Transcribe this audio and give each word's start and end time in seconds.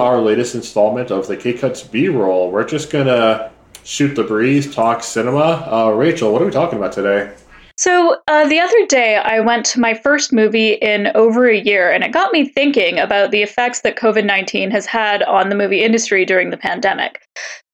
to 0.00 0.04
our 0.06 0.20
latest 0.20 0.54
installment 0.54 1.10
of 1.10 1.26
the 1.26 1.36
K 1.36 1.52
Cuts 1.52 1.82
B 1.82 2.08
roll. 2.08 2.50
We're 2.50 2.64
just 2.64 2.90
gonna 2.90 3.50
shoot 3.84 4.14
the 4.14 4.24
breeze, 4.24 4.74
talk 4.74 5.02
cinema. 5.02 5.68
Uh, 5.70 5.90
Rachel, 5.90 6.32
what 6.32 6.42
are 6.42 6.46
we 6.46 6.50
talking 6.50 6.78
about 6.78 6.92
today? 6.92 7.32
So, 7.76 8.18
uh, 8.28 8.46
the 8.46 8.60
other 8.60 8.86
day, 8.86 9.16
I 9.16 9.40
went 9.40 9.64
to 9.66 9.80
my 9.80 9.94
first 9.94 10.32
movie 10.32 10.72
in 10.74 11.08
over 11.14 11.48
a 11.48 11.58
year, 11.58 11.90
and 11.90 12.04
it 12.04 12.12
got 12.12 12.32
me 12.32 12.46
thinking 12.46 12.98
about 12.98 13.30
the 13.30 13.42
effects 13.42 13.80
that 13.80 13.96
COVID 13.96 14.24
19 14.24 14.70
has 14.70 14.86
had 14.86 15.22
on 15.22 15.48
the 15.48 15.54
movie 15.54 15.82
industry 15.82 16.24
during 16.24 16.50
the 16.50 16.58
pandemic. 16.58 17.22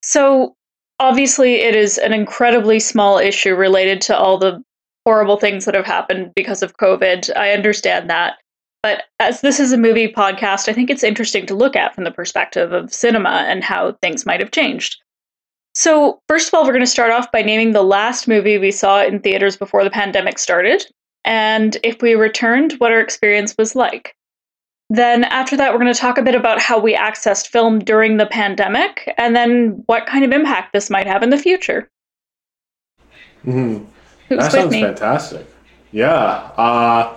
So, 0.03 0.55
obviously, 1.01 1.57
it 1.57 1.75
is 1.75 1.99
an 1.99 2.13
incredibly 2.13 2.79
small 2.79 3.19
issue 3.19 3.55
related 3.55 4.01
to 4.03 4.17
all 4.17 4.39
the 4.39 4.63
horrible 5.05 5.37
things 5.39 5.65
that 5.65 5.75
have 5.75 5.87
happened 5.87 6.33
because 6.35 6.63
of 6.63 6.77
COVID. 6.77 7.37
I 7.37 7.51
understand 7.51 8.11
that. 8.11 8.35
But 8.87 9.03
as 9.19 9.41
this 9.41 9.59
is 9.59 9.73
a 9.73 9.77
movie 9.77 10.07
podcast, 10.07 10.69
I 10.69 10.73
think 10.73 10.91
it's 10.91 11.03
interesting 11.03 11.45
to 11.47 11.57
look 11.57 11.75
at 11.75 11.93
from 11.93 12.05
the 12.05 12.13
perspective 12.13 12.71
of 12.71 12.95
cinema 12.95 13.45
and 13.49 13.65
how 13.65 13.99
things 14.01 14.25
might 14.25 14.39
have 14.39 14.53
changed. 14.53 15.03
So, 15.75 16.21
first 16.29 16.47
of 16.47 16.55
all, 16.55 16.63
we're 16.63 16.71
going 16.71 16.85
to 16.85 16.87
start 16.87 17.11
off 17.11 17.33
by 17.33 17.43
naming 17.43 17.73
the 17.73 17.83
last 17.83 18.29
movie 18.29 18.59
we 18.59 18.71
saw 18.71 19.03
in 19.03 19.19
theaters 19.19 19.57
before 19.57 19.83
the 19.83 19.91
pandemic 19.91 20.39
started, 20.39 20.87
and 21.25 21.77
if 21.83 22.01
we 22.01 22.15
returned, 22.15 22.75
what 22.75 22.93
our 22.93 23.01
experience 23.01 23.57
was 23.59 23.75
like. 23.75 24.15
Then, 24.89 25.25
after 25.25 25.57
that, 25.57 25.73
we're 25.73 25.81
going 25.81 25.93
to 25.93 25.99
talk 25.99 26.17
a 26.17 26.23
bit 26.23 26.37
about 26.37 26.61
how 26.61 26.79
we 26.79 26.95
accessed 26.95 27.49
film 27.49 27.81
during 27.81 28.19
the 28.19 28.27
pandemic, 28.27 29.13
and 29.19 29.35
then 29.35 29.83
what 29.87 30.07
kind 30.07 30.25
of 30.25 30.31
impact 30.31 30.73
this 30.73 30.91
might 30.91 31.09
have 31.09 31.25
in 31.25 31.31
the 31.31 31.39
future. 31.39 31.91
Mm-hmm. 33.45 33.85
That 34.29 34.53
sounds 34.53 34.71
me? 34.71 34.83
fantastic. 34.83 35.45
Yeah. 35.91 36.15
Uh, 36.57 37.17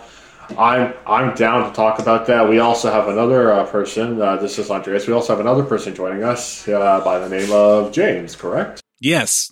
I'm 0.58 0.94
I'm 1.05 1.36
down 1.36 1.69
to 1.69 1.75
talk 1.75 2.00
about 2.00 2.28
that. 2.28 2.50
We 2.50 2.59
also 2.59 2.92
have 2.92 3.08
another 3.08 3.52
uh, 3.52 3.66
person. 3.66 4.22
Uh, 4.22 4.38
this 4.38 4.58
is 4.58 4.69
Andreas. 4.72 5.08
We 5.08 5.14
also 5.14 5.33
have 5.33 5.39
another 5.39 5.64
person 5.64 5.94
joining 5.94 6.23
us 6.23 6.67
uh, 6.67 7.02
by 7.03 7.19
the 7.19 7.30
name 7.30 7.52
of 7.52 7.91
James. 7.91 8.36
Correct? 8.36 8.81
Yes. 9.00 9.52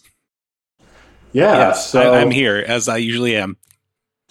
Yeah. 1.33 1.57
Yes, 1.57 1.89
so 1.89 2.13
I, 2.13 2.21
am 2.21 2.31
here 2.31 2.63
as 2.67 2.87
I 2.87 2.97
usually 2.97 3.35
am. 3.35 3.57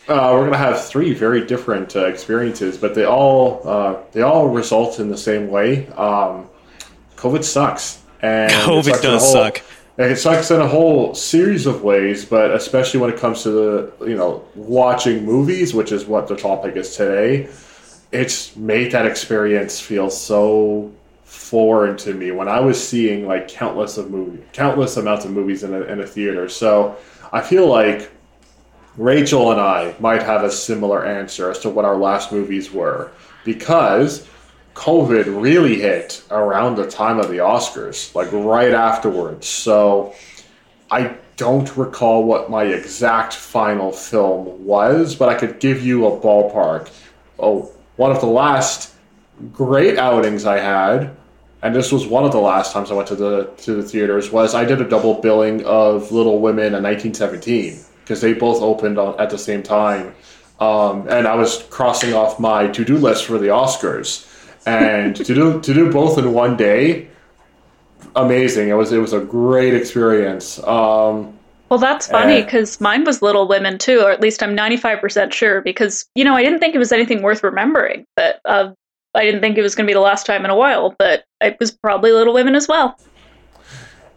Uh, 0.08 0.30
we're 0.34 0.44
gonna 0.44 0.56
have 0.56 0.84
three 0.84 1.14
very 1.14 1.46
different 1.46 1.94
uh, 1.94 2.06
experiences, 2.06 2.78
but 2.78 2.94
they 2.94 3.04
all 3.04 3.60
uh, 3.64 3.96
they 4.12 4.22
all 4.22 4.48
result 4.48 4.98
in 4.98 5.08
the 5.08 5.16
same 5.16 5.48
way. 5.48 5.86
Um, 5.88 6.48
COVID 7.16 7.44
sucks, 7.44 8.02
and 8.22 8.50
COVID 8.66 9.02
does 9.02 9.22
whole, 9.22 9.32
suck. 9.32 9.62
It 9.98 10.16
sucks 10.16 10.50
in 10.50 10.60
a 10.60 10.68
whole 10.68 11.14
series 11.14 11.64
of 11.64 11.82
ways, 11.82 12.26
but 12.26 12.50
especially 12.50 13.00
when 13.00 13.10
it 13.10 13.18
comes 13.18 13.42
to 13.44 13.50
the 13.50 13.92
you 14.06 14.14
know 14.14 14.44
watching 14.54 15.24
movies, 15.24 15.72
which 15.72 15.90
is 15.90 16.04
what 16.04 16.28
the 16.28 16.36
topic 16.36 16.76
is 16.76 16.94
today. 16.94 17.48
It's 18.12 18.54
made 18.56 18.92
that 18.92 19.06
experience 19.06 19.80
feel 19.80 20.10
so 20.10 20.92
foreign 21.24 21.96
to 21.98 22.14
me 22.14 22.30
when 22.30 22.46
I 22.46 22.60
was 22.60 22.82
seeing 22.86 23.26
like 23.26 23.48
countless 23.48 23.96
of 23.96 24.10
movie, 24.10 24.42
countless 24.52 24.96
amounts 24.98 25.24
of 25.24 25.32
movies 25.32 25.64
in 25.64 25.72
a, 25.72 25.80
in 25.82 26.00
a 26.00 26.06
theater. 26.06 26.48
So 26.48 26.96
I 27.32 27.40
feel 27.40 27.66
like 27.66 28.10
Rachel 28.98 29.50
and 29.50 29.60
I 29.60 29.94
might 29.98 30.22
have 30.22 30.44
a 30.44 30.50
similar 30.50 31.04
answer 31.04 31.50
as 31.50 31.58
to 31.60 31.70
what 31.70 31.84
our 31.84 31.96
last 31.96 32.32
movies 32.32 32.70
were 32.70 33.10
because 33.44 34.28
COVID 34.76 35.42
really 35.42 35.80
hit 35.80 36.22
around 36.30 36.76
the 36.76 36.86
time 36.86 37.18
of 37.18 37.28
the 37.28 37.38
Oscars, 37.38 38.14
like 38.14 38.30
right 38.30 38.72
afterwards. 38.72 39.48
So 39.48 40.14
I 40.90 41.16
don't 41.38 41.74
recall 41.76 42.24
what 42.24 42.50
my 42.50 42.64
exact 42.64 43.32
final 43.32 43.90
film 43.90 44.64
was, 44.66 45.14
but 45.14 45.30
I 45.30 45.34
could 45.34 45.60
give 45.60 45.84
you 45.84 46.06
a 46.06 46.20
ballpark. 46.20 46.90
Oh, 47.38 47.72
one 47.96 48.12
of 48.12 48.20
the 48.20 48.26
last 48.26 48.94
great 49.50 49.98
outings 49.98 50.44
I 50.44 50.58
had, 50.58 51.16
and 51.62 51.74
this 51.74 51.90
was 51.90 52.06
one 52.06 52.24
of 52.24 52.32
the 52.32 52.38
last 52.38 52.74
times 52.74 52.90
I 52.90 52.94
went 52.94 53.08
to 53.08 53.16
the 53.16 53.44
to 53.64 53.74
the 53.74 53.82
theaters, 53.82 54.30
was 54.30 54.54
I 54.54 54.66
did 54.66 54.82
a 54.82 54.88
double 54.88 55.14
billing 55.14 55.64
of 55.64 56.12
Little 56.12 56.38
Women 56.38 56.74
in 56.74 56.82
1917 56.82 57.80
because 58.02 58.20
they 58.20 58.34
both 58.34 58.60
opened 58.60 58.98
on, 58.98 59.18
at 59.18 59.30
the 59.30 59.38
same 59.38 59.62
time, 59.62 60.14
um, 60.60 61.08
and 61.08 61.26
I 61.26 61.34
was 61.34 61.64
crossing 61.70 62.12
off 62.12 62.38
my 62.38 62.68
to 62.68 62.84
do 62.84 62.98
list 62.98 63.24
for 63.24 63.38
the 63.38 63.48
Oscars 63.48 64.30
and 64.66 65.16
to 65.16 65.24
do 65.24 65.60
to 65.60 65.74
do 65.74 65.92
both 65.92 66.18
in 66.18 66.32
one 66.32 66.56
day, 66.56 67.08
amazing. 68.14 68.68
It 68.68 68.74
was 68.74 68.92
it 68.92 68.98
was 68.98 69.12
a 69.12 69.20
great 69.20 69.74
experience. 69.74 70.58
Um, 70.64 71.36
well, 71.68 71.78
that's 71.78 72.06
funny 72.06 72.42
because 72.42 72.80
mine 72.80 73.04
was 73.04 73.22
Little 73.22 73.48
Women 73.48 73.78
too, 73.78 74.00
or 74.00 74.10
at 74.12 74.20
least 74.20 74.40
I'm 74.40 74.56
95% 74.56 75.32
sure 75.32 75.60
because, 75.62 76.06
you 76.14 76.24
know, 76.24 76.36
I 76.36 76.44
didn't 76.44 76.60
think 76.60 76.76
it 76.76 76.78
was 76.78 76.92
anything 76.92 77.22
worth 77.22 77.42
remembering, 77.42 78.06
but 78.14 78.40
uh, 78.44 78.70
I 79.16 79.24
didn't 79.24 79.40
think 79.40 79.58
it 79.58 79.62
was 79.62 79.74
going 79.74 79.84
to 79.84 79.90
be 79.90 79.94
the 79.94 80.00
last 80.00 80.26
time 80.26 80.44
in 80.44 80.50
a 80.50 80.54
while, 80.54 80.94
but 80.96 81.24
it 81.40 81.56
was 81.58 81.72
probably 81.72 82.12
Little 82.12 82.34
Women 82.34 82.54
as 82.54 82.68
well. 82.68 82.96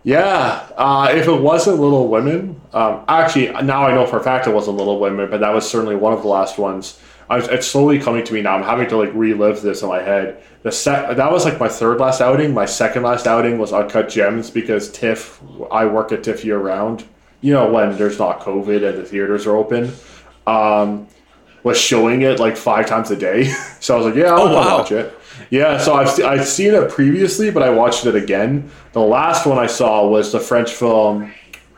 Yeah, 0.03 0.67
uh, 0.77 1.11
if 1.11 1.27
it 1.27 1.41
wasn't 1.41 1.79
Little 1.79 2.07
Women, 2.07 2.61
um, 2.73 3.03
actually, 3.07 3.49
now 3.63 3.83
I 3.83 3.93
know 3.93 4.05
for 4.05 4.17
a 4.17 4.23
fact 4.23 4.45
it 4.45 4.53
wasn't 4.53 4.77
Little 4.77 4.99
Women, 4.99 5.29
but 5.29 5.39
that 5.39 5.53
was 5.53 5.69
certainly 5.69 5.95
one 5.95 6.13
of 6.13 6.21
the 6.21 6.27
last 6.27 6.59
ones. 6.59 6.99
Was, 7.29 7.47
it's 7.47 7.67
slowly 7.67 8.00
coming 8.00 8.23
to 8.23 8.34
me 8.34 8.41
now. 8.41 8.56
I'm 8.56 8.63
having 8.63 8.88
to 8.90 8.97
like 8.97 9.13
relive 9.13 9.62
this 9.62 9.81
in 9.81 9.88
my 9.88 10.01
head. 10.01 10.41
The 10.63 10.72
set 10.72 11.16
that 11.17 11.31
was 11.31 11.45
like 11.45 11.59
my 11.59 11.69
third 11.69 12.00
last 12.00 12.22
outing. 12.22 12.53
My 12.53 12.66
second 12.66 13.03
last 13.03 13.28
outing 13.28 13.57
was 13.57 13.72
Uncut 13.72 14.09
Gems 14.09 14.50
because 14.50 14.91
TIFF. 14.91 15.41
I 15.72 15.85
work 15.85 16.12
at 16.12 16.23
TIFF 16.23 16.44
year 16.44 16.57
round. 16.57 17.06
You 17.41 17.53
know 17.53 17.72
when 17.72 17.95
there's 17.97 18.19
not 18.19 18.41
COVID 18.41 18.88
and 18.88 18.97
the 18.97 19.06
theaters 19.06 19.45
are 19.45 19.56
open. 19.56 19.94
Um, 20.47 21.07
was 21.63 21.79
showing 21.79 22.23
it 22.23 22.40
like 22.40 22.57
five 22.57 22.88
times 22.88 23.12
a 23.12 23.16
day. 23.16 23.44
so 23.79 23.96
I 23.96 23.97
was 23.97 24.07
like, 24.07 24.16
yeah, 24.16 24.34
I'll 24.34 24.47
oh, 24.47 24.53
wow. 24.53 24.78
watch 24.79 24.91
it. 24.91 25.13
Yeah, 25.50 25.78
so 25.78 25.94
I've 25.94 26.19
I've 26.23 26.47
seen 26.47 26.73
it 26.73 26.90
previously, 26.90 27.50
but 27.51 27.63
I 27.63 27.69
watched 27.69 28.06
it 28.06 28.16
again. 28.16 28.69
The 28.91 29.01
last 29.01 29.46
one 29.46 29.57
I 29.57 29.67
saw 29.67 30.07
was 30.07 30.31
the 30.31 30.40
French 30.40 30.72
film 30.72 31.31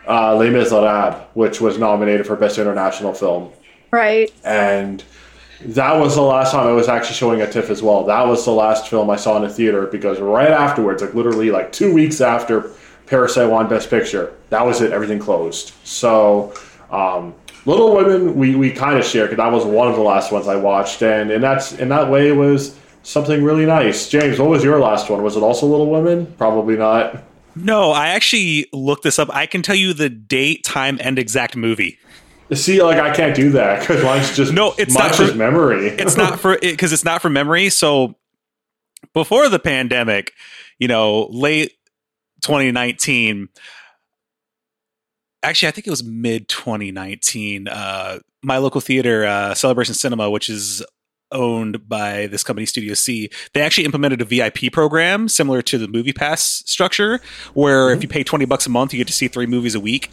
uh, 0.07 0.35
Les 0.35 0.49
Miserables, 0.49 1.21
which 1.33 1.61
was 1.61 1.77
nominated 1.77 2.25
for 2.25 2.35
Best 2.35 2.57
International 2.57 3.13
Film. 3.13 3.51
Right. 3.91 4.31
And 4.43 5.03
that 5.65 5.93
was 5.93 6.15
the 6.15 6.21
last 6.21 6.51
time 6.51 6.67
I 6.67 6.71
was 6.71 6.87
actually 6.87 7.15
showing 7.15 7.41
at 7.41 7.51
TIFF 7.51 7.69
as 7.69 7.81
well. 7.83 8.03
That 8.05 8.27
was 8.27 8.43
the 8.45 8.51
last 8.51 8.87
film 8.87 9.09
I 9.09 9.15
saw 9.15 9.37
in 9.37 9.43
a 9.43 9.47
the 9.47 9.53
theater 9.53 9.87
because 9.87 10.19
right 10.19 10.51
afterwards, 10.51 11.01
like 11.01 11.13
literally 11.13 11.51
like 11.51 11.71
two 11.71 11.93
weeks 11.93 12.21
after 12.21 12.71
Parasite 13.05 13.49
won 13.49 13.67
Best 13.67 13.89
Picture, 13.89 14.33
that 14.49 14.65
was 14.65 14.81
it. 14.81 14.91
Everything 14.91 15.19
closed. 15.19 15.73
So, 15.83 16.53
um, 16.89 17.35
Little 17.65 17.95
Women, 17.95 18.35
we, 18.35 18.55
we 18.55 18.71
kind 18.71 18.97
of 18.97 19.05
share 19.05 19.25
because 19.25 19.37
that 19.37 19.51
was 19.51 19.65
one 19.65 19.87
of 19.87 19.95
the 19.95 20.01
last 20.01 20.31
ones 20.31 20.47
I 20.47 20.55
watched, 20.55 21.03
and 21.03 21.29
and 21.29 21.43
that's 21.43 21.73
in 21.73 21.89
that 21.89 22.09
way 22.09 22.29
it 22.29 22.35
was 22.35 22.77
something 23.03 23.43
really 23.43 23.65
nice. 23.65 24.09
James, 24.09 24.39
what 24.39 24.49
was 24.49 24.63
your 24.63 24.79
last 24.79 25.09
one? 25.09 25.21
Was 25.21 25.35
it 25.35 25.43
also 25.43 25.67
Little 25.67 25.89
Women? 25.89 26.33
Probably 26.37 26.75
not. 26.75 27.23
No, 27.55 27.91
I 27.91 28.09
actually 28.09 28.67
looked 28.71 29.03
this 29.03 29.19
up. 29.19 29.29
I 29.33 29.45
can 29.45 29.61
tell 29.61 29.75
you 29.75 29.93
the 29.93 30.09
date, 30.09 30.63
time, 30.63 30.97
and 31.01 31.19
exact 31.19 31.55
movie. 31.55 31.99
See, 32.53 32.81
like 32.81 32.97
I 32.97 33.13
can't 33.15 33.35
do 33.35 33.51
that 33.51 33.79
because 33.79 34.03
mine's 34.03 34.35
just 34.35 34.51
no. 34.51 34.73
It's 34.77 34.93
not 34.93 35.15
for 35.15 35.33
memory. 35.33 35.87
it's 35.87 36.17
not 36.17 36.39
for 36.39 36.57
because 36.59 36.91
it, 36.91 36.95
it's 36.95 37.05
not 37.05 37.21
for 37.21 37.29
memory. 37.29 37.69
So 37.69 38.15
before 39.13 39.47
the 39.49 39.59
pandemic, 39.59 40.33
you 40.77 40.87
know, 40.87 41.27
late 41.31 41.73
2019. 42.41 43.49
Actually, 45.43 45.69
I 45.69 45.71
think 45.71 45.87
it 45.87 45.91
was 45.91 46.03
mid 46.03 46.47
2019. 46.49 47.67
Uh, 47.67 48.19
my 48.43 48.57
local 48.57 48.81
theater, 48.81 49.25
uh, 49.25 49.53
Celebration 49.53 49.95
Cinema, 49.95 50.29
which 50.29 50.49
is 50.49 50.83
owned 51.31 51.87
by 51.87 52.27
this 52.27 52.43
company 52.43 52.65
Studio 52.65 52.93
C, 52.93 53.29
they 53.53 53.61
actually 53.61 53.85
implemented 53.85 54.21
a 54.21 54.25
VIP 54.25 54.71
program 54.71 55.29
similar 55.29 55.61
to 55.63 55.77
the 55.77 55.87
Movie 55.87 56.13
Pass 56.13 56.63
structure, 56.65 57.21
where 57.53 57.87
mm-hmm. 57.87 57.97
if 57.97 58.03
you 58.03 58.09
pay 58.09 58.23
20 58.23 58.45
bucks 58.45 58.67
a 58.67 58.69
month, 58.69 58.93
you 58.93 58.97
get 58.97 59.07
to 59.07 59.13
see 59.13 59.27
three 59.27 59.45
movies 59.45 59.73
a 59.73 59.79
week. 59.79 60.11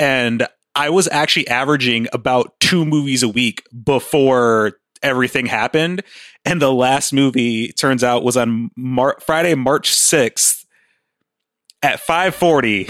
And 0.00 0.46
I 0.78 0.90
was 0.90 1.08
actually 1.10 1.48
averaging 1.48 2.06
about 2.12 2.58
two 2.60 2.84
movies 2.84 3.24
a 3.24 3.28
week 3.28 3.66
before 3.84 4.74
everything 5.02 5.46
happened. 5.46 6.04
And 6.44 6.62
the 6.62 6.72
last 6.72 7.12
movie 7.12 7.72
turns 7.72 8.04
out 8.04 8.22
was 8.22 8.36
on 8.36 8.70
Mar- 8.76 9.18
Friday, 9.26 9.56
March 9.56 9.90
6th 9.90 10.64
at 11.82 11.98
540. 11.98 12.88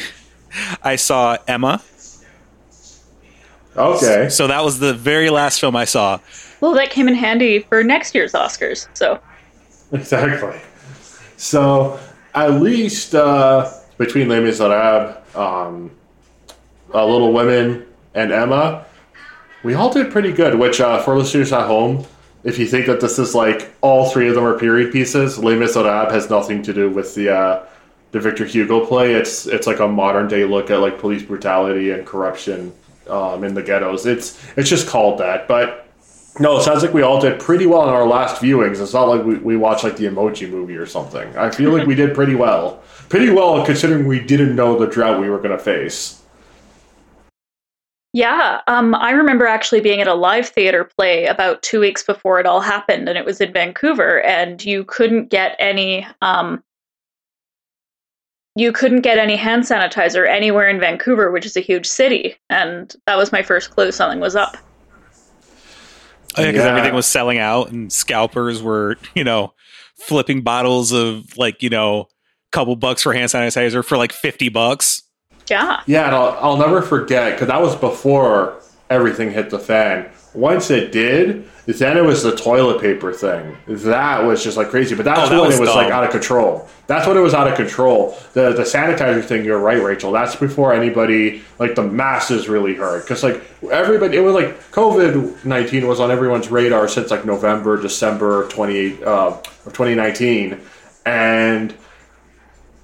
I 0.82 0.96
saw 0.96 1.38
Emma. 1.48 1.82
Okay. 3.74 4.28
So 4.28 4.46
that 4.48 4.62
was 4.62 4.80
the 4.80 4.92
very 4.92 5.30
last 5.30 5.58
film 5.58 5.74
I 5.74 5.86
saw. 5.86 6.20
Well, 6.60 6.74
that 6.74 6.90
came 6.90 7.08
in 7.08 7.14
handy 7.14 7.60
for 7.60 7.82
next 7.82 8.14
year's 8.14 8.32
Oscars. 8.32 8.86
So 8.92 9.18
exactly. 9.92 10.60
So 11.38 11.98
at 12.34 12.60
least 12.60 13.14
uh, 13.14 13.72
between 13.96 14.28
Les 14.28 14.40
Miserables, 14.40 15.16
um, 15.34 15.90
uh, 16.94 17.04
Little 17.06 17.32
Women, 17.32 17.86
and 18.14 18.32
Emma, 18.32 18.84
we 19.62 19.74
all 19.74 19.92
did 19.92 20.10
pretty 20.10 20.32
good. 20.32 20.58
Which, 20.58 20.80
uh, 20.80 21.02
for 21.02 21.16
listeners 21.16 21.52
at 21.52 21.66
home, 21.66 22.06
if 22.44 22.58
you 22.58 22.66
think 22.66 22.86
that 22.86 23.00
this 23.00 23.18
is 23.18 23.34
like 23.34 23.72
all 23.80 24.08
three 24.10 24.28
of 24.28 24.34
them 24.34 24.44
are 24.44 24.58
period 24.58 24.92
pieces, 24.92 25.38
Les 25.38 25.56
Miserables 25.56 26.12
has 26.12 26.30
nothing 26.30 26.62
to 26.62 26.72
do 26.72 26.88
with 26.88 27.14
the 27.14 27.34
uh, 27.34 27.66
the 28.12 28.20
Victor 28.20 28.44
Hugo 28.44 28.86
play. 28.86 29.14
It's 29.14 29.46
it's 29.46 29.66
like 29.66 29.80
a 29.80 29.88
modern 29.88 30.28
day 30.28 30.44
look 30.44 30.70
at 30.70 30.80
like 30.80 30.98
police 30.98 31.22
brutality 31.22 31.90
and 31.90 32.06
corruption 32.06 32.72
um, 33.08 33.44
in 33.44 33.54
the 33.54 33.62
ghettos. 33.62 34.06
It's 34.06 34.38
it's 34.56 34.70
just 34.70 34.88
called 34.88 35.18
that, 35.20 35.46
but 35.48 35.84
No, 36.40 36.56
it 36.58 36.62
sounds 36.62 36.82
like 36.82 36.94
we 36.94 37.02
all 37.02 37.20
did 37.20 37.40
pretty 37.40 37.66
well 37.66 37.82
in 37.82 37.88
our 37.90 38.06
last 38.06 38.40
viewings. 38.40 38.80
It's 38.80 38.94
not 38.94 39.08
like 39.08 39.24
we, 39.24 39.36
we 39.38 39.56
watched 39.56 39.82
like 39.84 39.96
the 39.96 40.04
emoji 40.06 40.48
movie 40.48 40.76
or 40.76 40.86
something. 40.86 41.36
I 41.36 41.50
feel 41.50 41.72
like 41.72 41.86
we 41.86 41.96
did 41.96 42.14
pretty 42.14 42.36
well. 42.36 42.82
Pretty 43.08 43.30
well 43.30 43.64
considering 43.66 44.06
we 44.06 44.20
didn't 44.20 44.54
know 44.54 44.78
the 44.78 44.86
drought 44.86 45.20
we 45.20 45.28
were 45.28 45.38
going 45.38 45.56
to 45.56 45.58
face. 45.58 46.17
Yeah, 48.14 48.62
um, 48.66 48.94
I 48.94 49.10
remember 49.10 49.46
actually 49.46 49.80
being 49.80 50.00
at 50.00 50.08
a 50.08 50.14
live 50.14 50.48
theater 50.48 50.84
play 50.84 51.26
about 51.26 51.62
two 51.62 51.78
weeks 51.78 52.02
before 52.02 52.40
it 52.40 52.46
all 52.46 52.60
happened, 52.60 53.08
and 53.08 53.18
it 53.18 53.24
was 53.24 53.40
in 53.40 53.52
Vancouver, 53.52 54.22
and 54.22 54.64
you 54.64 54.84
couldn't 54.84 55.28
get 55.28 55.54
any 55.58 56.06
um, 56.22 56.64
you 58.56 58.72
couldn't 58.72 59.02
get 59.02 59.18
any 59.18 59.36
hand 59.36 59.62
sanitizer 59.64 60.28
anywhere 60.28 60.68
in 60.68 60.80
Vancouver, 60.80 61.30
which 61.30 61.46
is 61.46 61.56
a 61.56 61.60
huge 61.60 61.86
city, 61.86 62.36
and 62.50 62.96
that 63.06 63.16
was 63.16 63.30
my 63.30 63.42
first 63.42 63.70
clue 63.70 63.92
something 63.92 64.20
was 64.20 64.34
up. 64.34 64.56
Oh, 66.36 66.42
yeah, 66.42 66.48
because 66.48 66.64
Yeah. 66.64 66.70
everything 66.70 66.94
was 66.94 67.06
selling 67.06 67.38
out, 67.38 67.70
and 67.70 67.92
scalpers 67.92 68.62
were, 68.62 68.96
you 69.14 69.22
know, 69.22 69.52
flipping 69.96 70.42
bottles 70.42 70.92
of 70.92 71.36
like, 71.36 71.62
you 71.62 71.70
know, 71.70 72.08
couple 72.52 72.74
bucks 72.74 73.02
for 73.02 73.12
hand 73.12 73.30
sanitizer 73.30 73.84
for 73.84 73.98
like 73.98 74.12
fifty 74.12 74.48
bucks. 74.48 75.02
Yeah. 75.50 75.80
Yeah, 75.86 76.06
and 76.06 76.14
I'll, 76.14 76.38
I'll 76.40 76.56
never 76.56 76.82
forget 76.82 77.32
because 77.32 77.48
that 77.48 77.60
was 77.60 77.74
before 77.76 78.60
everything 78.90 79.30
hit 79.30 79.50
the 79.50 79.58
fan. 79.58 80.10
Once 80.34 80.70
it 80.70 80.92
did, 80.92 81.48
then 81.66 81.96
it 81.96 82.04
was 82.04 82.22
the 82.22 82.34
toilet 82.36 82.80
paper 82.80 83.12
thing. 83.12 83.56
That 83.66 84.24
was 84.24 84.44
just 84.44 84.56
like 84.56 84.68
crazy. 84.68 84.94
But 84.94 85.04
that's 85.06 85.20
Oh, 85.20 85.28
that 85.28 85.40
when 85.40 85.48
was 85.48 85.58
it 85.58 85.60
was 85.60 85.74
like 85.74 85.90
out 85.90 86.04
of 86.04 86.10
control. 86.10 86.68
That's 86.86 87.06
when 87.06 87.16
it 87.16 87.20
was 87.20 87.34
out 87.34 87.48
of 87.48 87.56
control. 87.56 88.16
The 88.34 88.52
the 88.52 88.62
sanitizer 88.62 89.24
thing. 89.24 89.44
You're 89.44 89.58
right, 89.58 89.82
Rachel. 89.82 90.12
That's 90.12 90.36
before 90.36 90.72
anybody 90.74 91.42
like 91.58 91.74
the 91.74 91.82
masses 91.82 92.48
really 92.48 92.74
heard 92.74 93.02
because 93.02 93.22
like 93.22 93.42
everybody. 93.70 94.16
It 94.16 94.20
was 94.20 94.34
like 94.34 94.58
COVID 94.70 95.44
nineteen 95.44 95.86
was 95.88 95.98
on 95.98 96.10
everyone's 96.10 96.50
radar 96.50 96.88
since 96.88 97.10
like 97.10 97.24
November, 97.24 97.80
December 97.80 98.48
twenty 98.48 98.76
eight 98.76 99.02
uh, 99.02 99.36
of 99.66 99.72
twenty 99.72 99.94
nineteen, 99.94 100.60
and 101.04 101.74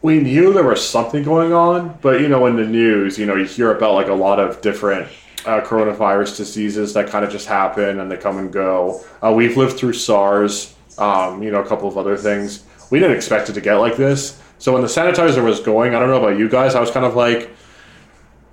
we 0.04 0.20
knew 0.20 0.52
there 0.52 0.62
was 0.62 0.86
something 0.86 1.22
going 1.22 1.54
on, 1.54 1.98
but 2.02 2.20
you 2.20 2.28
know, 2.28 2.44
in 2.44 2.56
the 2.56 2.66
news, 2.66 3.18
you 3.18 3.24
know, 3.24 3.34
you 3.36 3.46
hear 3.46 3.74
about 3.74 3.94
like 3.94 4.08
a 4.08 4.12
lot 4.12 4.38
of 4.38 4.60
different 4.60 5.08
uh, 5.46 5.62
coronavirus 5.62 6.36
diseases 6.36 6.92
that 6.92 7.08
kind 7.08 7.24
of 7.24 7.32
just 7.32 7.48
happen 7.48 7.98
and 7.98 8.10
they 8.10 8.18
come 8.18 8.36
and 8.36 8.52
go. 8.52 9.02
Uh, 9.22 9.32
we've 9.32 9.56
lived 9.56 9.78
through 9.78 9.94
SARS, 9.94 10.74
um, 10.98 11.42
you 11.42 11.50
know, 11.50 11.62
a 11.62 11.66
couple 11.66 11.88
of 11.88 11.96
other 11.96 12.18
things. 12.18 12.64
We 12.90 12.98
didn't 12.98 13.16
expect 13.16 13.48
it 13.48 13.54
to 13.54 13.62
get 13.62 13.76
like 13.76 13.96
this. 13.96 14.38
So 14.58 14.74
when 14.74 14.82
the 14.82 14.88
sanitizer 14.88 15.42
was 15.42 15.60
going, 15.60 15.94
I 15.94 16.00
don't 16.00 16.10
know 16.10 16.22
about 16.22 16.38
you 16.38 16.50
guys, 16.50 16.74
I 16.74 16.80
was 16.80 16.90
kind 16.90 17.06
of 17.06 17.16
like, 17.16 17.48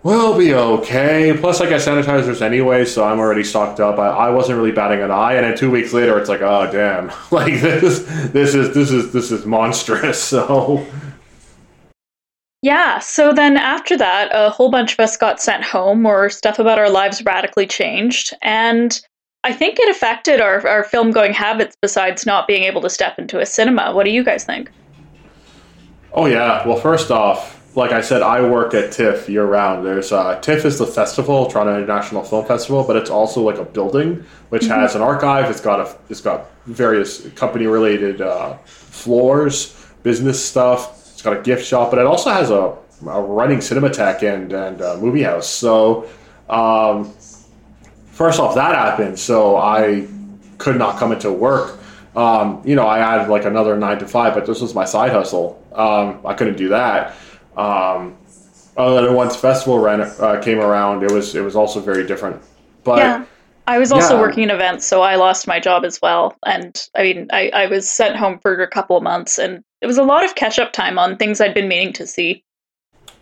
we'll 0.04 0.38
be 0.38 0.54
okay. 0.54 1.36
Plus, 1.38 1.60
I 1.60 1.68
get 1.68 1.82
sanitizers 1.82 2.42
anyway, 2.42 2.86
so 2.86 3.04
I'm 3.04 3.20
already 3.20 3.44
stocked 3.44 3.82
up. 3.82 4.00
I, 4.00 4.08
I 4.08 4.30
wasn't 4.30 4.58
really 4.58 4.72
batting 4.72 5.02
an 5.02 5.12
eye, 5.12 5.34
and 5.34 5.46
then 5.46 5.58
two 5.58 5.70
weeks 5.70 5.92
later, 5.92 6.18
it's 6.18 6.30
like, 6.30 6.42
oh 6.42 6.72
damn, 6.72 7.12
like 7.32 7.60
this, 7.60 8.00
this 8.32 8.56
is 8.56 8.74
this 8.74 8.90
is 8.90 9.12
this 9.12 9.34
is 9.34 9.46
monstrous. 9.46 10.24
So. 10.32 10.88
Yeah, 12.62 13.00
so 13.00 13.34
then 13.34 13.58
after 13.58 13.98
that, 13.98 14.30
a 14.34 14.52
whole 14.52 14.70
bunch 14.70 14.94
of 14.94 15.00
us 15.00 15.18
got 15.18 15.42
sent 15.42 15.64
home, 15.64 16.06
or 16.06 16.30
stuff 16.30 16.60
about 16.60 16.78
our 16.78 16.92
lives 16.92 17.24
radically 17.26 17.66
changed. 17.66 18.36
And 18.44 19.02
I 19.44 19.52
think 19.52 19.80
it 19.80 19.90
affected 19.90 20.40
our, 20.40 20.66
our 20.68 20.84
film 20.84 21.10
going 21.10 21.34
habits 21.34 21.76
besides 21.82 22.26
not 22.26 22.48
being 22.48 22.64
able 22.64 22.82
to 22.82 22.90
step 22.90 23.18
into 23.18 23.40
a 23.40 23.46
cinema. 23.46 23.94
What 23.94 24.06
do 24.06 24.12
you 24.12 24.24
guys 24.24 24.44
think? 24.44 24.70
Oh 26.14 26.28
yeah. 26.28 26.68
Well, 26.68 26.78
first 26.78 27.10
off, 27.10 27.58
like 27.76 27.92
I 27.92 28.02
said, 28.02 28.22
I 28.22 28.42
work 28.48 28.74
at 28.74 28.92
TIFF 28.92 29.30
year 29.30 29.46
round. 29.46 29.86
There's 29.86 30.12
uh, 30.12 30.40
TIFF 30.42 30.66
is 30.66 30.78
the 30.78 30.86
festival, 30.86 31.48
Toronto 31.48 31.76
International 31.76 32.22
Film 32.22 32.46
Festival, 32.46 32.84
but 32.84 32.96
it's 32.96 33.10
also 33.10 33.42
like 33.42 33.58
a 33.58 33.64
building 33.66 34.24
which 34.50 34.66
has 34.66 34.94
an 34.94 35.02
archive. 35.02 35.50
It's 35.50 35.62
got 35.62 35.80
a 35.80 35.98
it's 36.10 36.22
got 36.22 36.52
various 36.66 37.28
company 37.30 37.66
related 37.66 38.22
uh, 38.22 38.58
floors, 38.66 39.76
business 40.04 40.44
stuff. 40.44 41.01
It's 41.22 41.26
got 41.26 41.38
a 41.38 41.42
gift 41.42 41.66
shop, 41.66 41.92
but 41.92 42.00
it 42.00 42.06
also 42.06 42.32
has 42.32 42.50
a, 42.50 42.76
a 43.08 43.22
running 43.22 43.60
cinematheque 43.60 44.24
and 44.24 44.52
and 44.52 44.80
movie 45.02 45.24
house. 45.24 45.50
So. 45.50 46.10
Um, 46.50 47.14
first 48.22 48.40
off, 48.40 48.56
that 48.56 48.76
happened, 48.76 49.18
so 49.18 49.56
I 49.58 50.08
could 50.58 50.78
not 50.78 50.98
come 50.98 51.12
into 51.12 51.32
work. 51.32 51.80
Um, 52.16 52.62
you 52.66 52.76
know, 52.76 52.88
I 52.88 53.00
had 53.00 53.30
like 53.30 53.46
another 53.46 53.78
nine 53.78 53.98
to 54.00 54.08
five, 54.08 54.34
but 54.36 54.46
this 54.46 54.62
was 54.62 54.76
my 54.76 54.86
side 54.86 55.12
hustle. 55.12 55.64
Um, 55.74 56.20
I 56.26 56.34
couldn't 56.34 56.58
do 56.58 56.70
that. 56.70 57.16
Um, 57.58 58.18
other 58.78 59.06
than 59.06 59.16
once 59.16 59.36
festival 59.36 59.80
ran, 59.80 60.02
uh, 60.02 60.40
came 60.44 60.60
around, 60.60 61.04
it 61.04 61.12
was 61.12 61.36
it 61.36 61.42
was 61.42 61.56
also 61.56 61.80
very 61.80 62.06
different. 62.06 62.42
But 62.84 62.98
yeah. 63.00 63.26
I 63.72 63.78
was 63.78 63.94
also 63.94 64.16
yeah. 64.16 64.22
working 64.22 64.44
in 64.44 64.50
events, 64.50 64.86
so 64.86 65.02
I 65.02 65.16
lost 65.16 65.48
my 65.48 65.58
job 65.58 65.86
as 65.86 66.02
well. 66.02 66.36
And 66.46 66.90
I 66.94 67.04
mean, 67.04 67.28
I, 67.32 67.50
I 67.54 67.68
was 67.68 67.90
sent 67.90 68.18
home 68.18 68.38
for 68.38 68.62
a 68.62 68.68
couple 68.68 68.98
of 68.98 69.04
months, 69.04 69.40
and 69.40 69.64
it 69.80 69.88
was 69.88 69.98
a 69.98 70.04
lot 70.04 70.26
of 70.26 70.36
catch 70.36 70.60
up 70.60 70.74
time 70.74 71.00
on 71.00 71.16
things 71.16 71.40
I'd 71.40 71.54
been 71.54 71.70
meaning 71.70 71.94
to 71.94 72.06
see. 72.06 72.44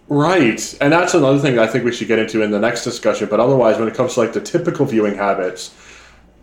Right, 0.08 0.76
and 0.82 0.92
that's 0.92 1.14
another 1.14 1.38
thing 1.38 1.60
I 1.60 1.68
think 1.68 1.86
we 1.86 1.92
should 1.92 2.08
get 2.08 2.18
into 2.18 2.42
in 2.42 2.50
the 2.50 2.58
next 2.58 2.84
discussion. 2.84 3.28
But 3.30 3.40
otherwise, 3.40 3.78
when 3.78 3.88
it 3.88 3.94
comes 3.94 4.16
to 4.16 4.22
like 4.22 4.34
the 4.34 4.42
typical 4.42 4.88
viewing 4.88 5.14
habits, 5.14 5.72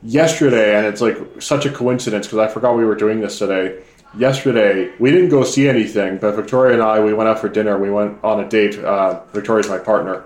yesterday, 0.04 0.76
and 0.76 0.86
it's 0.86 1.00
like 1.00 1.18
such 1.40 1.66
a 1.66 1.70
coincidence 1.70 2.28
because 2.28 2.38
I 2.38 2.46
forgot 2.46 2.76
we 2.76 2.84
were 2.84 2.94
doing 2.94 3.20
this 3.20 3.40
today. 3.40 3.82
Yesterday, 4.16 4.92
we 5.00 5.10
didn't 5.10 5.30
go 5.30 5.42
see 5.42 5.68
anything, 5.68 6.18
but 6.18 6.36
Victoria 6.36 6.74
and 6.74 6.82
I, 6.82 7.00
we 7.00 7.12
went 7.12 7.28
out 7.28 7.40
for 7.40 7.48
dinner. 7.48 7.76
We 7.76 7.90
went 7.90 8.22
on 8.22 8.38
a 8.38 8.48
date. 8.48 8.78
Uh, 8.78 9.24
Victoria's 9.32 9.68
my 9.68 9.78
partner, 9.78 10.24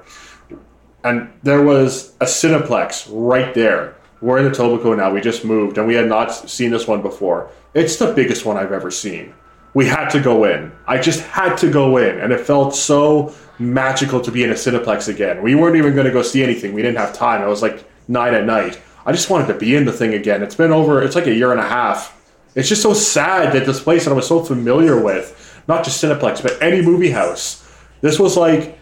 and 1.04 1.32
there 1.42 1.62
was 1.62 2.14
a 2.20 2.24
Cineplex 2.24 3.08
right 3.10 3.54
there. 3.54 3.96
We're 4.20 4.38
in 4.38 4.52
Etobicoke 4.52 4.98
now. 4.98 5.12
We 5.12 5.20
just 5.20 5.44
moved, 5.44 5.78
and 5.78 5.86
we 5.86 5.94
had 5.94 6.08
not 6.08 6.28
seen 6.28 6.70
this 6.70 6.86
one 6.86 7.00
before. 7.00 7.50
It's 7.72 7.96
the 7.96 8.12
biggest 8.12 8.44
one 8.44 8.56
I've 8.56 8.72
ever 8.72 8.90
seen. 8.90 9.34
We 9.72 9.86
had 9.86 10.10
to 10.10 10.20
go 10.20 10.44
in. 10.44 10.72
I 10.86 10.98
just 10.98 11.20
had 11.20 11.56
to 11.58 11.70
go 11.70 11.96
in, 11.96 12.18
and 12.18 12.32
it 12.32 12.40
felt 12.40 12.74
so 12.74 13.34
magical 13.58 14.20
to 14.20 14.30
be 14.30 14.42
in 14.42 14.50
a 14.50 14.54
Cineplex 14.54 15.08
again. 15.08 15.42
We 15.42 15.54
weren't 15.54 15.76
even 15.76 15.94
going 15.94 16.06
to 16.06 16.12
go 16.12 16.22
see 16.22 16.42
anything. 16.42 16.72
We 16.74 16.82
didn't 16.82 16.98
have 16.98 17.14
time. 17.14 17.42
It 17.42 17.48
was 17.48 17.62
like 17.62 17.84
nine 18.08 18.34
at 18.34 18.44
night. 18.44 18.80
I 19.06 19.12
just 19.12 19.30
wanted 19.30 19.46
to 19.48 19.54
be 19.54 19.76
in 19.76 19.84
the 19.84 19.92
thing 19.92 20.14
again. 20.14 20.42
It's 20.42 20.54
been 20.54 20.72
over. 20.72 21.02
It's 21.02 21.14
like 21.14 21.26
a 21.26 21.34
year 21.34 21.52
and 21.52 21.60
a 21.60 21.68
half. 21.68 22.16
It's 22.54 22.68
just 22.68 22.82
so 22.82 22.92
sad 22.92 23.54
that 23.54 23.64
this 23.64 23.80
place 23.80 24.04
that 24.04 24.10
I 24.10 24.14
was 24.14 24.26
so 24.26 24.42
familiar 24.42 25.00
with, 25.00 25.62
not 25.68 25.84
just 25.84 26.02
Cineplex, 26.02 26.42
but 26.42 26.60
any 26.60 26.82
movie 26.82 27.10
house, 27.10 27.66
this 28.00 28.18
was 28.18 28.36
like 28.36 28.79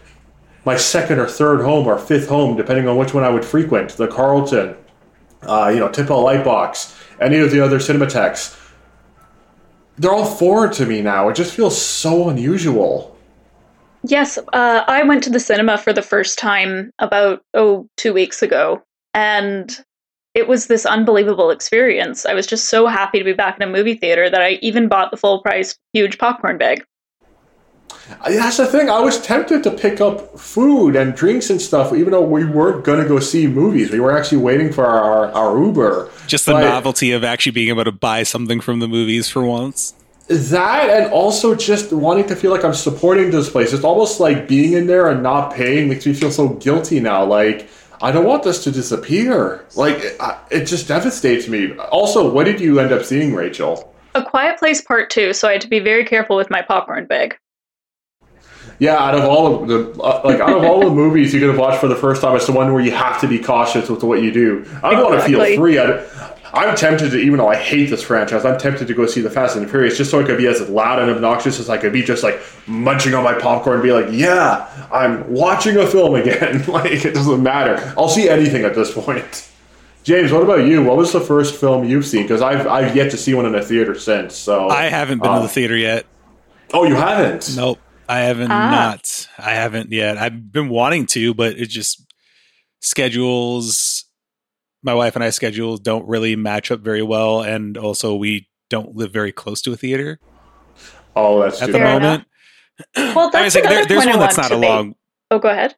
my 0.65 0.75
second 0.75 1.19
or 1.19 1.27
third 1.27 1.61
home 1.61 1.87
or 1.87 1.97
fifth 1.97 2.29
home, 2.29 2.55
depending 2.55 2.87
on 2.87 2.97
which 2.97 3.13
one 3.13 3.23
I 3.23 3.29
would 3.29 3.45
frequent. 3.45 3.91
The 3.91 4.07
Carlton, 4.07 4.75
uh, 5.43 5.71
you 5.73 5.79
know, 5.79 5.89
TIFF 5.89 6.07
Bell 6.07 6.23
Lightbox, 6.23 6.95
any 7.19 7.37
of 7.37 7.51
the 7.51 7.61
other 7.61 7.79
Cinematheques. 7.79 8.57
They're 9.97 10.13
all 10.13 10.25
foreign 10.25 10.71
to 10.73 10.85
me 10.85 11.01
now. 11.01 11.27
It 11.29 11.35
just 11.35 11.53
feels 11.53 11.79
so 11.79 12.29
unusual. 12.29 13.17
Yes, 14.03 14.37
uh, 14.37 14.83
I 14.87 15.03
went 15.03 15.23
to 15.25 15.29
the 15.29 15.41
cinema 15.41 15.77
for 15.77 15.91
the 15.91 16.01
first 16.01 16.39
time 16.39 16.91
about 16.99 17.41
oh 17.53 17.87
two 17.97 18.13
weeks 18.13 18.41
ago, 18.41 18.81
and 19.13 19.77
it 20.33 20.47
was 20.47 20.67
this 20.67 20.85
unbelievable 20.85 21.49
experience. 21.49 22.25
I 22.25 22.33
was 22.33 22.47
just 22.47 22.69
so 22.69 22.87
happy 22.87 23.17
to 23.17 23.25
be 23.25 23.33
back 23.33 23.57
in 23.57 23.67
a 23.67 23.71
movie 23.71 23.95
theater 23.95 24.29
that 24.29 24.41
I 24.41 24.51
even 24.61 24.87
bought 24.87 25.11
the 25.11 25.17
full 25.17 25.41
price 25.41 25.77
huge 25.91 26.17
popcorn 26.17 26.57
bag. 26.57 26.85
I- 28.21 28.33
That's 28.33 28.57
the 28.57 28.65
thing. 28.65 28.89
I 28.89 28.99
was 28.99 29.21
tempted 29.21 29.63
to 29.63 29.71
pick 29.71 30.01
up 30.01 30.37
food 30.39 30.95
and 30.95 31.15
drinks 31.15 31.49
and 31.49 31.61
stuff, 31.61 31.93
even 31.93 32.11
though 32.11 32.21
we 32.23 32.45
weren't 32.45 32.83
going 32.83 33.01
to 33.01 33.07
go 33.07 33.19
see 33.19 33.47
movies. 33.47 33.91
We 33.91 33.99
were 33.99 34.15
actually 34.17 34.39
waiting 34.39 34.71
for 34.71 34.85
our, 34.85 35.31
our 35.31 35.57
Uber. 35.63 36.09
Just 36.27 36.45
the 36.45 36.53
But- 36.53 36.61
novelty 36.63 37.11
of 37.11 37.23
actually 37.23 37.51
being 37.53 37.69
able 37.69 37.83
to 37.85 37.91
buy 37.91 38.23
something 38.23 38.59
from 38.61 38.79
the 38.79 38.87
movies 38.87 39.29
for 39.29 39.43
once. 39.43 39.93
That 40.27 40.89
and 40.91 41.11
also 41.11 41.55
just 41.55 41.91
wanting 41.91 42.27
to 42.27 42.35
feel 42.35 42.51
like 42.51 42.63
I'm 42.63 42.75
supporting 42.75 43.31
this 43.31 43.49
place. 43.49 43.73
It's 43.73 43.83
almost 43.83 44.19
like 44.19 44.47
being 44.47 44.73
in 44.73 44.85
there 44.85 45.07
and 45.09 45.23
not 45.23 45.53
paying 45.55 45.89
makes 45.89 46.05
me 46.05 46.13
feel 46.13 46.29
so 46.29 46.49
guilty 46.49 46.99
now. 46.99 47.25
Like 47.25 47.67
I 47.99 48.11
don't 48.11 48.25
want 48.25 48.43
this 48.43 48.63
to 48.65 48.71
disappear. 48.71 49.65
Like 49.75 49.97
it, 49.97 50.17
I- 50.19 50.37
it 50.51 50.65
just 50.65 50.87
devastates 50.87 51.47
me. 51.47 51.75
Also, 51.91 52.29
what 52.31 52.43
did 52.45 52.59
you 52.61 52.79
end 52.79 52.91
up 52.91 53.03
seeing, 53.05 53.33
Rachel? 53.33 53.91
A 54.13 54.23
Quiet 54.23 54.59
Place 54.59 54.81
Part 54.81 55.09
Two, 55.09 55.33
so 55.33 55.47
I 55.47 55.53
had 55.53 55.61
to 55.61 55.67
be 55.67 55.79
very 55.79 56.05
careful 56.05 56.35
with 56.35 56.49
my 56.51 56.61
popcorn 56.61 57.05
bag. 57.07 57.35
Yeah, 58.79 58.95
out 58.95 59.13
of 59.13 59.25
all 59.25 59.61
of 59.61 59.67
the 59.67 60.01
uh, 60.01 60.21
like 60.23 60.39
out 60.39 60.55
of 60.55 60.63
all 60.63 60.79
the 60.79 60.89
movies 61.03 61.33
you 61.33 61.39
could 61.39 61.49
have 61.49 61.59
watched 61.59 61.81
for 61.81 61.87
the 61.89 61.95
first 61.95 62.21
time, 62.21 62.35
it's 62.35 62.47
the 62.47 62.53
one 62.53 62.73
where 62.73 62.81
you 62.81 62.91
have 62.91 63.19
to 63.21 63.27
be 63.27 63.37
cautious 63.37 63.89
with 63.89 64.03
what 64.03 64.23
you 64.23 64.31
do. 64.31 64.65
I 64.81 64.91
don't 64.91 65.11
want 65.11 65.21
to 65.21 65.27
feel 65.27 65.55
free. 65.57 65.77
I, 65.77 66.05
I'm 66.53 66.75
tempted 66.75 67.11
to, 67.11 67.17
even 67.17 67.37
though 67.37 67.47
I 67.47 67.57
hate 67.57 67.89
this 67.89 68.01
franchise, 68.01 68.43
I'm 68.43 68.57
tempted 68.57 68.87
to 68.87 68.93
go 68.93 69.05
see 69.05 69.21
the 69.21 69.29
Fast 69.29 69.55
and 69.55 69.65
the 69.65 69.69
Furious 69.69 69.97
just 69.97 70.09
so 70.09 70.19
I 70.19 70.23
could 70.23 70.37
be 70.37 70.47
as 70.47 70.67
loud 70.67 70.99
and 70.99 71.11
obnoxious 71.11 71.59
as 71.59 71.69
I 71.69 71.77
could 71.77 71.93
be, 71.93 72.01
just 72.01 72.23
like 72.23 72.41
munching 72.65 73.13
on 73.13 73.23
my 73.23 73.33
popcorn 73.33 73.75
and 73.75 73.83
be 73.83 73.91
like, 73.91 74.07
"Yeah, 74.11 74.67
I'm 74.91 75.29
watching 75.29 75.77
a 75.77 75.85
film 75.85 76.15
again." 76.15 76.65
like 76.67 77.05
it 77.05 77.13
doesn't 77.13 77.43
matter. 77.43 77.93
I'll 77.97 78.09
see 78.09 78.29
anything 78.29 78.63
at 78.63 78.75
this 78.75 78.93
point. 78.93 79.47
James, 80.03 80.31
what 80.31 80.41
about 80.41 80.65
you? 80.65 80.81
What 80.83 80.97
was 80.97 81.11
the 81.11 81.19
first 81.19 81.59
film 81.59 81.83
you've 81.83 82.05
seen? 82.05 82.23
Because 82.23 82.41
I've 82.41 82.65
I've 82.65 82.95
yet 82.95 83.11
to 83.11 83.17
see 83.17 83.33
one 83.33 83.45
in 83.45 83.53
a 83.55 83.63
theater 83.63 83.93
since. 83.93 84.35
So 84.35 84.69
I 84.69 84.85
haven't 84.85 85.21
been 85.21 85.29
um, 85.29 85.41
to 85.41 85.47
the 85.47 85.53
theater 85.53 85.75
yet. 85.75 86.05
Oh, 86.73 86.85
you 86.85 86.95
haven't? 86.95 87.55
Nope. 87.55 87.79
I 88.09 88.19
haven't 88.21 88.51
Ah. 88.51 88.71
not. 88.71 89.27
I 89.37 89.51
haven't 89.51 89.91
yet. 89.91 90.17
I've 90.17 90.51
been 90.51 90.67
wanting 90.67 91.05
to, 91.07 91.33
but 91.33 91.57
it 91.57 91.67
just 91.69 92.05
schedules 92.81 94.05
my 94.81 94.93
wife 94.93 95.15
and 95.15 95.23
I 95.23 95.29
schedules 95.29 95.79
don't 95.79 96.07
really 96.07 96.35
match 96.35 96.71
up 96.71 96.79
very 96.79 97.03
well, 97.03 97.41
and 97.41 97.77
also 97.77 98.15
we 98.15 98.47
don't 98.69 98.95
live 98.95 99.11
very 99.11 99.31
close 99.31 99.61
to 99.63 99.73
a 99.73 99.75
theater. 99.75 100.19
Oh, 101.15 101.41
that's 101.41 101.61
at 101.61 101.67
too 101.67 101.71
the 101.73 101.79
bad. 101.79 102.01
moment. 102.01 102.25
Well, 102.95 103.29
that's 103.29 103.55
like, 103.55 103.65
another 103.65 103.85
there's 103.85 103.99
point 104.05 104.09
I 104.15 104.17
one 104.17 104.19
that's 104.19 104.37
not 104.37 104.51
a 104.51 104.57
make. 104.57 104.69
long. 104.69 104.95
Oh, 105.31 105.39
go 105.39 105.49
ahead. 105.49 105.75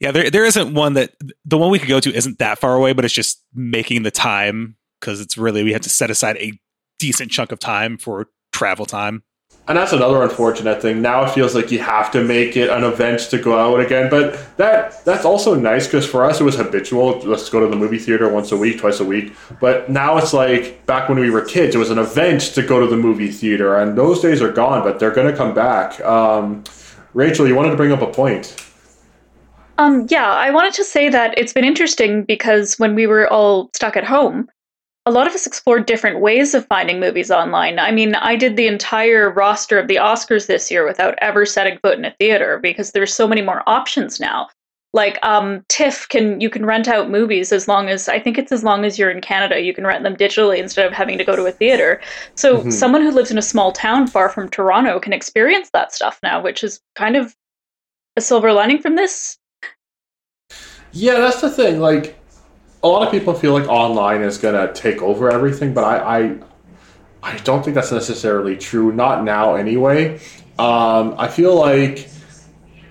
Yeah, 0.00 0.10
there 0.12 0.30
there 0.30 0.44
isn't 0.46 0.74
one 0.74 0.94
that 0.94 1.12
the 1.44 1.58
one 1.58 1.70
we 1.70 1.78
could 1.78 1.88
go 1.88 2.00
to 2.00 2.14
isn't 2.14 2.38
that 2.38 2.58
far 2.58 2.74
away, 2.74 2.92
but 2.94 3.04
it's 3.04 3.12
just 3.14 3.42
making 3.54 4.04
the 4.04 4.10
time 4.10 4.76
because 5.00 5.20
it's 5.20 5.36
really 5.36 5.62
we 5.62 5.72
have 5.72 5.82
to 5.82 5.90
set 5.90 6.10
aside 6.10 6.36
a 6.38 6.58
decent 6.98 7.30
chunk 7.30 7.52
of 7.52 7.58
time 7.58 7.98
for 7.98 8.28
travel 8.52 8.86
time. 8.86 9.22
And 9.68 9.76
that's 9.76 9.92
another 9.92 10.22
unfortunate 10.22 10.80
thing. 10.80 11.02
Now 11.02 11.24
it 11.24 11.30
feels 11.32 11.54
like 11.54 11.70
you 11.70 11.78
have 11.80 12.10
to 12.12 12.24
make 12.24 12.56
it 12.56 12.70
an 12.70 12.84
event 12.84 13.20
to 13.30 13.38
go 13.38 13.58
out 13.58 13.80
again. 13.80 14.08
But 14.08 14.40
that 14.56 15.04
that's 15.04 15.26
also 15.26 15.54
nice 15.54 15.86
because 15.86 16.06
for 16.06 16.24
us 16.24 16.40
it 16.40 16.44
was 16.44 16.56
habitual. 16.56 17.18
Let's 17.20 17.50
go 17.50 17.60
to 17.60 17.66
the 17.66 17.76
movie 17.76 17.98
theater 17.98 18.30
once 18.30 18.50
a 18.50 18.56
week, 18.56 18.78
twice 18.78 19.00
a 19.00 19.04
week. 19.04 19.34
But 19.60 19.90
now 19.90 20.16
it's 20.16 20.32
like 20.32 20.86
back 20.86 21.10
when 21.10 21.18
we 21.18 21.28
were 21.28 21.42
kids, 21.42 21.74
it 21.74 21.78
was 21.78 21.90
an 21.90 21.98
event 21.98 22.40
to 22.54 22.62
go 22.62 22.80
to 22.80 22.86
the 22.86 22.96
movie 22.96 23.30
theater, 23.30 23.76
and 23.76 23.96
those 23.96 24.20
days 24.22 24.40
are 24.40 24.50
gone. 24.50 24.82
But 24.82 24.98
they're 24.98 25.10
going 25.10 25.30
to 25.30 25.36
come 25.36 25.52
back. 25.52 26.00
Um, 26.00 26.64
Rachel, 27.12 27.46
you 27.46 27.54
wanted 27.54 27.70
to 27.70 27.76
bring 27.76 27.92
up 27.92 28.00
a 28.00 28.06
point. 28.06 28.56
Um, 29.76 30.06
yeah, 30.08 30.32
I 30.32 30.50
wanted 30.50 30.72
to 30.74 30.84
say 30.84 31.08
that 31.10 31.38
it's 31.38 31.52
been 31.52 31.64
interesting 31.64 32.24
because 32.24 32.78
when 32.78 32.94
we 32.94 33.06
were 33.06 33.28
all 33.30 33.70
stuck 33.74 33.96
at 33.96 34.04
home, 34.04 34.48
a 35.08 35.10
lot 35.10 35.26
of 35.26 35.32
us 35.32 35.46
explored 35.46 35.86
different 35.86 36.20
ways 36.20 36.52
of 36.52 36.66
finding 36.66 37.00
movies 37.00 37.30
online. 37.30 37.78
I 37.78 37.90
mean, 37.90 38.14
I 38.14 38.36
did 38.36 38.56
the 38.56 38.66
entire 38.66 39.30
roster 39.30 39.78
of 39.78 39.88
the 39.88 39.96
Oscars 39.96 40.46
this 40.46 40.70
year 40.70 40.86
without 40.86 41.14
ever 41.22 41.46
setting 41.46 41.78
foot 41.78 41.98
in 41.98 42.04
a 42.04 42.14
theater 42.20 42.58
because 42.62 42.92
there's 42.92 43.14
so 43.14 43.26
many 43.26 43.40
more 43.40 43.62
options 43.66 44.20
now. 44.20 44.48
Like 44.92 45.18
um, 45.22 45.64
TIFF 45.68 46.08
can 46.10 46.42
you 46.42 46.50
can 46.50 46.66
rent 46.66 46.88
out 46.88 47.10
movies 47.10 47.52
as 47.52 47.68
long 47.68 47.88
as 47.88 48.06
I 48.08 48.20
think 48.20 48.36
it's 48.36 48.52
as 48.52 48.62
long 48.62 48.84
as 48.84 48.98
you're 48.98 49.10
in 49.10 49.22
Canada, 49.22 49.60
you 49.60 49.72
can 49.72 49.86
rent 49.86 50.02
them 50.02 50.16
digitally 50.16 50.58
instead 50.58 50.86
of 50.86 50.92
having 50.92 51.16
to 51.16 51.24
go 51.24 51.36
to 51.36 51.46
a 51.46 51.52
theater. 51.52 52.00
So 52.34 52.58
Mhm. 52.58 52.72
someone 52.72 53.02
who 53.02 53.10
lives 53.10 53.30
in 53.30 53.38
a 53.38 53.42
small 53.42 53.72
town 53.72 54.06
far 54.08 54.28
from 54.28 54.50
Toronto 54.50 55.00
can 55.00 55.14
experience 55.14 55.70
that 55.72 55.94
stuff 55.94 56.18
now, 56.22 56.42
which 56.42 56.62
is 56.62 56.80
kind 56.94 57.16
of 57.16 57.34
a 58.16 58.20
silver 58.20 58.52
lining 58.52 58.82
from 58.82 58.96
this. 58.96 59.38
Yeah, 60.92 61.20
that's 61.20 61.40
the 61.40 61.50
thing. 61.50 61.80
Like, 61.80 62.17
a 62.82 62.88
lot 62.88 63.06
of 63.06 63.10
people 63.10 63.34
feel 63.34 63.52
like 63.52 63.68
online 63.68 64.22
is 64.22 64.38
gonna 64.38 64.72
take 64.72 65.02
over 65.02 65.30
everything, 65.30 65.74
but 65.74 65.84
I, 65.84 66.18
I, 66.18 66.38
I 67.22 67.36
don't 67.38 67.64
think 67.64 67.74
that's 67.74 67.92
necessarily 67.92 68.56
true. 68.56 68.92
Not 68.92 69.24
now, 69.24 69.56
anyway. 69.56 70.20
Um, 70.58 71.14
I 71.18 71.28
feel 71.28 71.56
like 71.56 72.08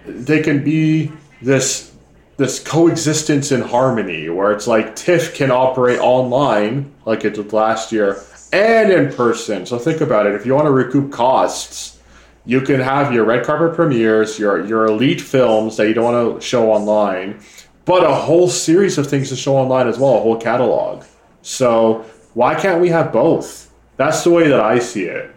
they 0.05 0.41
can 0.41 0.63
be 0.63 1.11
this 1.41 1.93
this 2.37 2.59
coexistence 2.59 3.51
in 3.51 3.61
harmony, 3.61 4.29
where 4.29 4.51
it's 4.51 4.67
like 4.67 4.95
TIFF 4.95 5.33
can 5.33 5.49
operate 5.49 5.99
online, 5.99 6.93
like 7.03 7.25
it 7.25 7.33
did 7.33 7.51
last 7.51 7.91
year, 7.91 8.21
and 8.53 8.91
in 8.91 9.11
person. 9.11 9.65
So 9.65 9.79
think 9.79 10.01
about 10.01 10.27
it. 10.27 10.35
If 10.35 10.45
you 10.45 10.53
want 10.53 10.67
to 10.67 10.71
recoup 10.71 11.11
costs, 11.11 11.99
you 12.45 12.61
can 12.61 12.79
have 12.79 13.11
your 13.11 13.25
red 13.25 13.43
carpet 13.43 13.75
premieres, 13.75 14.37
your 14.37 14.65
your 14.65 14.85
elite 14.85 15.21
films 15.21 15.77
that 15.77 15.87
you 15.87 15.93
don't 15.93 16.13
want 16.13 16.39
to 16.39 16.45
show 16.45 16.71
online, 16.71 17.39
but 17.87 18.03
a 18.03 18.13
whole 18.13 18.49
series 18.49 18.97
of 18.97 19.07
things 19.07 19.29
to 19.29 19.35
show 19.35 19.55
online 19.55 19.87
as 19.87 19.97
well, 19.97 20.17
a 20.17 20.19
whole 20.19 20.37
catalog. 20.37 21.03
So 21.41 22.05
why 22.33 22.53
can't 22.53 22.81
we 22.81 22.89
have 22.89 23.11
both? 23.11 23.73
That's 23.95 24.23
the 24.23 24.29
way 24.29 24.47
that 24.49 24.59
I 24.59 24.77
see 24.77 25.05
it. 25.05 25.33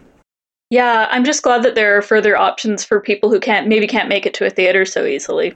Yeah, 0.69 1.07
I'm 1.09 1.23
just 1.23 1.41
glad 1.41 1.63
that 1.63 1.75
there 1.75 1.97
are 1.97 2.01
further 2.01 2.37
options 2.37 2.83
for 2.83 2.99
people 2.99 3.31
who 3.31 3.39
can't 3.39 3.67
maybe 3.67 3.87
can't 3.87 4.09
make 4.09 4.25
it 4.25 4.33
to 4.35 4.45
a 4.45 4.49
theater 4.49 4.85
so 4.85 5.05
easily. 5.05 5.55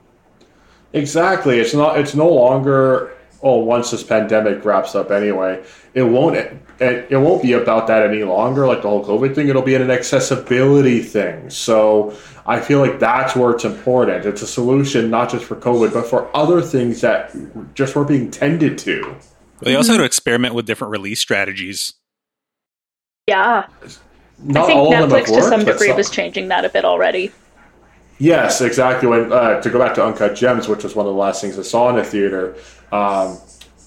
Exactly. 0.94 1.60
It's 1.60 1.74
not. 1.74 2.00
It's 2.00 2.16
no 2.16 2.30
longer. 2.30 3.12
Oh, 3.44 3.58
once 3.58 3.92
this 3.92 4.02
pandemic 4.02 4.66
wraps 4.66 4.96
up, 4.96 5.12
anyway, 5.12 5.64
it 5.94 6.04
won't. 6.04 6.36
It, 6.36 6.58
it 6.80 7.18
won't 7.18 7.44
be 7.44 7.54
about 7.54 7.88
that 7.88 8.10
any 8.10 8.24
longer. 8.24 8.66
Like 8.66 8.82
the 8.82 8.90
whole 8.90 9.06
COVID 9.06 9.36
thing, 9.36 9.50
it'll 9.50 9.62
be 9.62 9.76
an 9.76 9.92
accessibility 9.92 11.02
thing. 11.02 11.50
So 11.50 12.18
I 12.48 12.60
feel 12.60 12.80
like 12.80 13.00
that's 13.00 13.36
where 13.36 13.52
it's 13.52 13.66
important. 13.66 14.26
It's 14.26 14.42
a 14.42 14.48
solution 14.48 15.10
not 15.10 15.32
just 15.32 15.46
for 15.46 15.56
COVID, 15.56 15.94
but 15.94 16.06
for 16.06 16.36
other 16.36 16.62
things 16.62 17.02
that 17.02 17.36
just 17.74 17.96
weren't 17.96 18.08
being 18.08 18.30
tended 18.30 18.78
to. 18.80 19.16
They 19.62 19.76
also 19.76 19.94
had 19.94 19.98
to 20.00 20.04
experiment 20.04 20.54
with 20.54 20.66
different 20.66 20.92
release 20.92 21.20
strategies. 21.20 21.94
Yeah, 23.28 23.66
Not 24.44 24.66
I 24.66 24.68
think 24.68 24.78
all 24.78 24.94
of 24.94 25.10
them 25.10 25.20
Netflix 25.20 25.34
have 25.34 25.36
to 25.36 25.42
some 25.42 25.66
but 25.66 25.72
degree 25.74 25.92
was 25.94 26.12
changing 26.12 26.50
that 26.50 26.66
a 26.66 26.70
bit 26.70 26.86
already. 26.86 27.32
Yes, 28.20 28.62
exactly. 28.62 29.10
When 29.10 29.34
uh, 29.34 29.60
to 29.62 29.70
go 29.70 29.80
back 29.80 29.96
to 29.96 30.06
Uncut 30.06 30.36
Gems, 30.36 30.68
which 30.68 30.84
was 30.84 30.96
one 30.96 31.08
of 31.08 31.14
the 31.14 31.20
last 31.20 31.42
things 31.42 31.58
I 31.58 31.64
saw 31.64 31.90
in 31.90 31.96
the 31.96 32.04
theater, 32.04 32.56
um, 32.92 33.38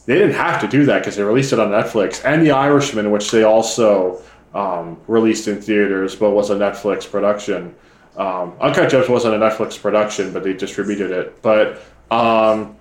they 0.07 0.15
didn't 0.15 0.35
have 0.35 0.61
to 0.63 0.69
do 0.69 0.85
that 0.87 0.99
because 0.99 1.17
they 1.17 1.23
released 1.23 1.53
it 1.53 1.61
on 1.61 1.69
Netflix, 1.69 2.25
and 2.25 2.45
The 2.45 2.51
Irishman, 2.51 3.11
which 3.11 3.31
they 3.31 3.45
also 3.45 4.21
um, 4.55 5.01
released 5.07 5.49
in 5.49 5.63
theaters, 5.63 6.17
but 6.17 6.31
was 6.31 6.51
a 6.51 6.57
Netflix 6.57 7.09
production. 7.09 7.75
Um, 8.19 8.55
Uncut 8.61 8.91
Gems 8.91 9.09
wasn't 9.09 9.35
a 9.35 9.39
Netflix 9.39 9.81
production, 9.81 10.33
but 10.33 10.43
they 10.43 10.53
distributed 10.53 11.13
it. 11.13 11.41
But 11.41 11.83
um, 12.11 12.77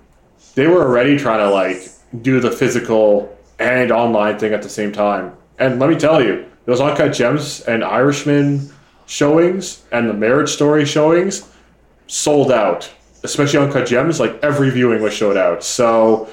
they 0.54 0.66
were 0.66 0.82
already 0.82 1.16
trying 1.16 1.38
to 1.38 1.50
like 1.50 1.88
do 2.22 2.40
the 2.40 2.50
physical 2.50 3.38
and 3.58 3.90
online 3.90 4.38
thing 4.38 4.52
at 4.52 4.62
the 4.62 4.68
same 4.68 4.92
time. 4.92 5.32
And 5.58 5.78
let 5.78 5.88
me 5.90 5.96
tell 5.96 6.22
you, 6.22 6.46
those 6.64 6.80
Uncut 6.80 7.12
Gems 7.12 7.60
and 7.62 7.82
Irishman 7.84 8.70
showings 9.06 9.84
and 9.92 10.08
the 10.08 10.14
Marriage 10.14 10.50
Story 10.50 10.84
showings 10.84 11.48
sold 12.08 12.52
out. 12.52 12.90
Especially 13.22 13.58
Uncut 13.58 13.86
Gems, 13.86 14.20
like 14.20 14.38
every 14.42 14.70
viewing 14.70 15.02
was 15.02 15.12
showed 15.12 15.36
out. 15.36 15.64
So 15.64 16.28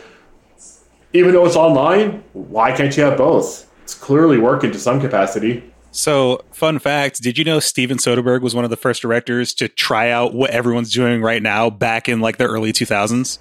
even 1.13 1.31
though 1.31 1.45
it's 1.45 1.55
online, 1.55 2.23
why 2.33 2.75
can't 2.75 2.95
you 2.97 3.03
have 3.03 3.17
both? 3.17 3.71
It's 3.83 3.93
clearly 3.93 4.37
working 4.37 4.71
to 4.71 4.79
some 4.79 4.99
capacity. 4.99 5.71
So, 5.95 6.43
fun 6.51 6.79
fact: 6.79 7.21
Did 7.21 7.37
you 7.37 7.45
know 7.45 7.61
Steven 7.61 7.97
Soderbergh 7.97 8.41
was 8.41 8.53
one 8.53 8.65
of 8.65 8.69
the 8.69 8.75
first 8.75 9.01
directors 9.01 9.53
to 9.55 9.69
try 9.69 10.09
out 10.09 10.33
what 10.33 10.49
everyone's 10.49 10.93
doing 10.93 11.21
right 11.21 11.41
now 11.41 11.69
back 11.69 12.09
in 12.09 12.19
like 12.19 12.35
the 12.35 12.43
early 12.43 12.73
2000s? 12.73 13.39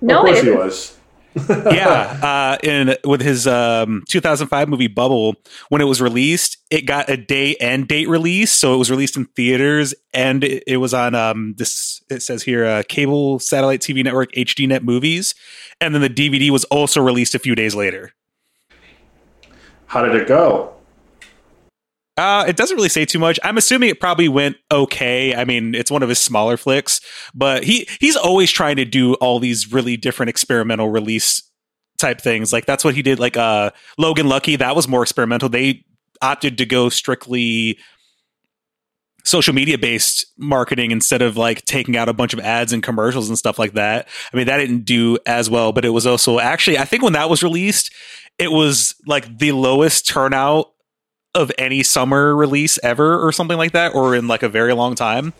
No, 0.00 0.20
of 0.20 0.26
course 0.26 0.42
he 0.42 0.50
was. 0.50 0.98
yeah, 1.48 2.18
uh, 2.22 2.58
in 2.62 2.94
with 3.04 3.20
his 3.20 3.48
um, 3.48 4.04
2005 4.08 4.68
movie 4.68 4.86
Bubble, 4.86 5.34
when 5.70 5.80
it 5.80 5.86
was 5.86 6.00
released, 6.00 6.58
it 6.70 6.82
got 6.82 7.10
a 7.10 7.16
day 7.16 7.56
and 7.56 7.88
date 7.88 8.08
release, 8.08 8.52
so 8.52 8.74
it 8.74 8.76
was 8.76 8.92
released 8.92 9.16
in 9.16 9.24
theaters 9.24 9.92
and 10.14 10.44
it, 10.44 10.62
it 10.68 10.76
was 10.76 10.94
on 10.94 11.16
um, 11.16 11.54
this. 11.58 12.00
It 12.08 12.22
says 12.22 12.44
here, 12.44 12.64
uh, 12.64 12.84
cable 12.88 13.40
satellite 13.40 13.80
TV 13.80 14.04
network 14.04 14.30
HDNet 14.32 14.82
movies, 14.82 15.34
and 15.80 15.96
then 15.96 16.02
the 16.02 16.08
DVD 16.08 16.50
was 16.50 16.62
also 16.66 17.02
released 17.02 17.34
a 17.34 17.40
few 17.40 17.56
days 17.56 17.74
later. 17.74 18.12
How 19.86 20.04
did 20.04 20.14
it 20.14 20.28
go? 20.28 20.77
Uh, 22.18 22.44
it 22.48 22.56
doesn't 22.56 22.76
really 22.76 22.88
say 22.88 23.04
too 23.04 23.20
much. 23.20 23.38
I'm 23.44 23.56
assuming 23.56 23.90
it 23.90 24.00
probably 24.00 24.28
went 24.28 24.56
okay. 24.72 25.36
I 25.36 25.44
mean, 25.44 25.76
it's 25.76 25.88
one 25.88 26.02
of 26.02 26.08
his 26.08 26.18
smaller 26.18 26.56
flicks, 26.56 27.00
but 27.32 27.62
he 27.62 27.88
he's 28.00 28.16
always 28.16 28.50
trying 28.50 28.74
to 28.76 28.84
do 28.84 29.14
all 29.14 29.38
these 29.38 29.72
really 29.72 29.96
different 29.96 30.28
experimental 30.28 30.90
release 30.90 31.48
type 31.96 32.20
things. 32.20 32.52
Like 32.52 32.66
that's 32.66 32.82
what 32.82 32.96
he 32.96 33.02
did. 33.02 33.20
Like 33.20 33.36
uh, 33.36 33.70
Logan 33.98 34.28
Lucky, 34.28 34.56
that 34.56 34.74
was 34.74 34.88
more 34.88 35.04
experimental. 35.04 35.48
They 35.48 35.84
opted 36.20 36.58
to 36.58 36.66
go 36.66 36.88
strictly 36.88 37.78
social 39.22 39.54
media 39.54 39.78
based 39.78 40.26
marketing 40.36 40.90
instead 40.90 41.22
of 41.22 41.36
like 41.36 41.64
taking 41.66 41.96
out 41.96 42.08
a 42.08 42.12
bunch 42.12 42.32
of 42.32 42.40
ads 42.40 42.72
and 42.72 42.82
commercials 42.82 43.28
and 43.28 43.38
stuff 43.38 43.60
like 43.60 43.74
that. 43.74 44.08
I 44.32 44.36
mean, 44.36 44.46
that 44.46 44.56
didn't 44.56 44.84
do 44.84 45.18
as 45.24 45.48
well, 45.48 45.70
but 45.70 45.84
it 45.84 45.90
was 45.90 46.04
also 46.04 46.40
actually 46.40 46.78
I 46.78 46.84
think 46.84 47.04
when 47.04 47.12
that 47.12 47.30
was 47.30 47.44
released, 47.44 47.92
it 48.38 48.50
was 48.50 48.96
like 49.06 49.38
the 49.38 49.52
lowest 49.52 50.08
turnout 50.08 50.72
of 51.34 51.52
any 51.58 51.82
summer 51.82 52.34
release 52.34 52.78
ever 52.82 53.24
or 53.24 53.32
something 53.32 53.56
like 53.58 53.72
that 53.72 53.94
or 53.94 54.14
in 54.14 54.28
like 54.28 54.42
a 54.42 54.48
very 54.48 54.72
long 54.74 54.94
time. 54.94 55.32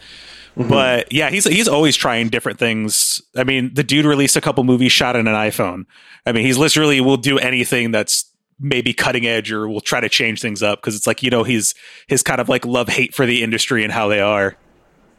Mhm. 0.56 0.68
But 0.68 1.12
yeah, 1.12 1.30
he's 1.30 1.44
he's 1.44 1.68
always 1.68 1.96
trying 1.96 2.28
different 2.28 2.58
things. 2.58 3.22
I 3.36 3.44
mean, 3.44 3.72
the 3.74 3.84
dude 3.84 4.04
released 4.04 4.36
a 4.36 4.40
couple 4.40 4.64
movies 4.64 4.92
shot 4.92 5.16
on 5.16 5.26
an 5.28 5.34
iPhone. 5.34 5.84
I 6.26 6.32
mean, 6.32 6.44
he's 6.44 6.58
literally 6.58 7.00
will 7.00 7.16
do 7.16 7.38
anything 7.38 7.90
that's 7.90 8.30
maybe 8.60 8.92
cutting 8.92 9.24
edge 9.26 9.52
or 9.52 9.68
will 9.68 9.80
try 9.80 10.00
to 10.00 10.08
change 10.08 10.40
things 10.40 10.62
up 10.62 10.80
because 10.80 10.96
it's 10.96 11.06
like, 11.06 11.22
you 11.22 11.30
know, 11.30 11.44
he's 11.44 11.74
his 12.08 12.22
kind 12.24 12.40
of 12.40 12.48
like 12.48 12.66
love 12.66 12.88
hate 12.88 13.14
for 13.14 13.24
the 13.24 13.42
industry 13.42 13.84
and 13.84 13.92
how 13.92 14.08
they 14.08 14.20
are. 14.20 14.56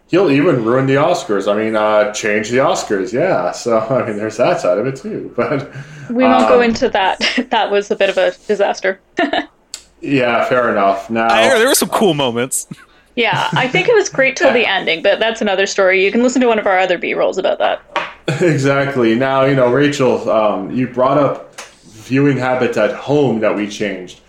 He'll 0.07 0.31
even 0.31 0.65
ruin 0.65 0.87
the 0.87 0.95
Oscars. 0.95 1.49
I 1.49 1.55
mean, 1.55 1.75
uh, 1.75 2.11
change 2.13 2.49
the 2.49 2.57
Oscars. 2.57 3.13
Yeah. 3.13 3.51
So 3.51 3.79
I 3.89 4.05
mean, 4.07 4.17
there's 4.17 4.37
that 4.37 4.59
side 4.59 4.77
of 4.77 4.87
it 4.87 4.97
too. 4.97 5.33
But 5.37 5.73
We 6.09 6.23
won't 6.23 6.49
go 6.49 6.57
um, 6.57 6.63
into 6.63 6.89
that. 6.89 7.19
that 7.49 7.71
was 7.71 7.91
a 7.91 7.95
bit 7.95 8.09
of 8.09 8.17
a 8.17 8.31
disaster. 8.47 8.99
yeah, 10.01 10.45
fair 10.45 10.71
enough. 10.71 11.09
Now 11.09 11.27
I, 11.27 11.49
there 11.57 11.67
were 11.67 11.75
some 11.75 11.89
cool 11.89 12.13
moments. 12.13 12.67
yeah, 13.15 13.49
I 13.53 13.67
think 13.67 13.87
it 13.87 13.95
was 13.95 14.09
great 14.09 14.35
till 14.35 14.53
the 14.53 14.65
ending, 14.65 15.03
but 15.03 15.19
that's 15.19 15.41
another 15.41 15.65
story. 15.65 16.03
You 16.03 16.11
can 16.11 16.23
listen 16.23 16.41
to 16.41 16.47
one 16.47 16.59
of 16.59 16.67
our 16.67 16.77
other 16.77 16.97
B 16.97 17.13
rolls 17.13 17.37
about 17.37 17.59
that. 17.59 17.81
Exactly. 18.41 19.15
Now, 19.15 19.45
you 19.45 19.55
know, 19.55 19.71
Rachel, 19.73 20.29
um, 20.29 20.69
you 20.69 20.87
brought 20.87 21.17
up 21.17 21.59
viewing 21.85 22.37
habits 22.37 22.77
at 22.77 22.93
home 22.93 23.39
that 23.39 23.55
we 23.55 23.67
changed. 23.67 24.21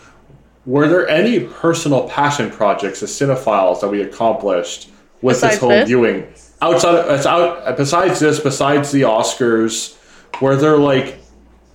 Were 0.64 0.88
there 0.88 1.06
any 1.06 1.40
personal 1.40 2.08
passion 2.08 2.50
projects 2.50 3.02
as 3.02 3.10
cinephiles 3.10 3.82
that 3.82 3.88
we 3.88 4.00
accomplished 4.00 4.88
with 5.20 5.36
Besides 5.36 5.52
this 5.54 5.60
home 5.60 5.68
this? 5.70 5.86
viewing? 5.88 6.26
Outside, 6.62 7.14
it's 7.14 7.26
out, 7.26 7.76
besides 7.76 8.20
this, 8.20 8.40
besides 8.40 8.90
the 8.90 9.02
Oscars, 9.02 9.98
were 10.40 10.56
there 10.56 10.78
like 10.78 11.18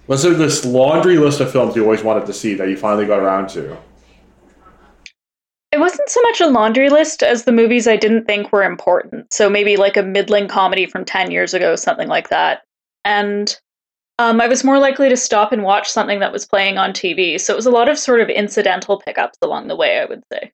Was 0.08 0.24
there 0.24 0.34
this 0.34 0.66
laundry 0.66 1.18
list 1.18 1.40
of 1.42 1.52
films 1.52 1.76
you 1.76 1.84
always 1.84 2.04
wanted 2.04 2.26
to 2.26 2.34
see 2.34 2.56
that 2.56 2.70
you 2.70 2.78
finally 2.78 3.06
got 3.06 3.20
around 3.20 3.50
to? 3.50 3.78
It 5.76 5.82
wasn't 5.82 6.08
so 6.08 6.22
much 6.22 6.40
a 6.40 6.48
laundry 6.48 6.90
list 6.90 7.22
as 7.22 7.44
the 7.44 7.52
movies 7.52 7.86
I 7.86 7.98
didn't 7.98 8.24
think 8.24 8.54
were 8.54 8.64
important. 8.64 9.34
So 9.34 9.50
maybe 9.50 9.76
like 9.76 9.98
a 9.98 10.04
middling 10.04 10.48
comedy 10.48 10.86
from 10.86 11.04
10 11.04 11.32
years 11.32 11.54
ago, 11.54 11.76
something 11.76 12.08
like 12.08 12.30
that. 12.30 12.62
And 13.04 13.54
um, 14.18 14.40
I 14.40 14.48
was 14.48 14.64
more 14.64 14.80
likely 14.80 15.10
to 15.10 15.18
stop 15.18 15.52
and 15.52 15.64
watch 15.64 15.90
something 15.90 16.22
that 16.22 16.32
was 16.32 16.46
playing 16.46 16.78
on 16.78 16.92
TV. 16.92 17.38
So 17.38 17.52
it 17.52 17.58
was 17.58 17.66
a 17.66 17.72
lot 17.72 17.90
of 17.90 18.00
sort 18.00 18.22
of 18.22 18.30
incidental 18.30 19.02
pickups 19.02 19.38
along 19.42 19.68
the 19.68 19.76
way, 19.76 20.00
I 20.00 20.06
would 20.06 20.24
say. 20.32 20.54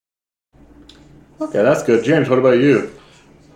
Okay, 1.39 1.61
that's 1.61 1.83
good. 1.83 2.03
James, 2.03 2.27
what 2.27 2.39
about 2.39 2.57
you? 2.57 2.91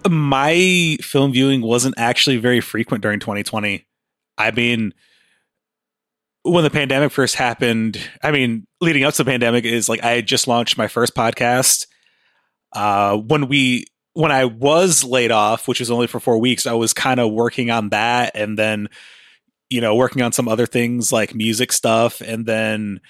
My 0.07 0.97
film 1.01 1.31
viewing 1.31 1.63
wasn't 1.63 1.95
actually 1.97 2.37
very 2.37 2.61
frequent 2.61 3.01
during 3.01 3.19
2020. 3.19 3.87
I 4.37 4.51
mean, 4.51 4.93
when 6.45 6.63
the 6.63 6.69
pandemic 6.69 7.11
first 7.11 7.35
happened, 7.35 7.99
I 8.23 8.29
mean, 8.29 8.67
leading 8.79 9.03
up 9.03 9.15
to 9.15 9.23
the 9.23 9.29
pandemic 9.29 9.65
is 9.65 9.89
like 9.89 10.03
I 10.03 10.11
had 10.11 10.27
just 10.27 10.47
launched 10.47 10.77
my 10.77 10.87
first 10.87 11.15
podcast. 11.15 11.87
Uh, 12.71 13.17
when 13.17 13.47
we 13.47 13.85
when 14.13 14.31
I 14.31 14.45
was 14.45 15.03
laid 15.03 15.31
off, 15.31 15.67
which 15.67 15.79
was 15.79 15.89
only 15.89 16.07
for 16.07 16.19
four 16.19 16.37
weeks, 16.37 16.67
I 16.67 16.73
was 16.73 16.93
kind 16.93 17.19
of 17.19 17.31
working 17.31 17.71
on 17.71 17.89
that, 17.89 18.31
and 18.35 18.59
then 18.59 18.89
you 19.69 19.81
know 19.81 19.95
working 19.95 20.21
on 20.21 20.31
some 20.31 20.47
other 20.47 20.67
things 20.67 21.11
like 21.11 21.33
music 21.33 21.71
stuff, 21.71 22.21
and 22.21 22.45
then 22.45 23.01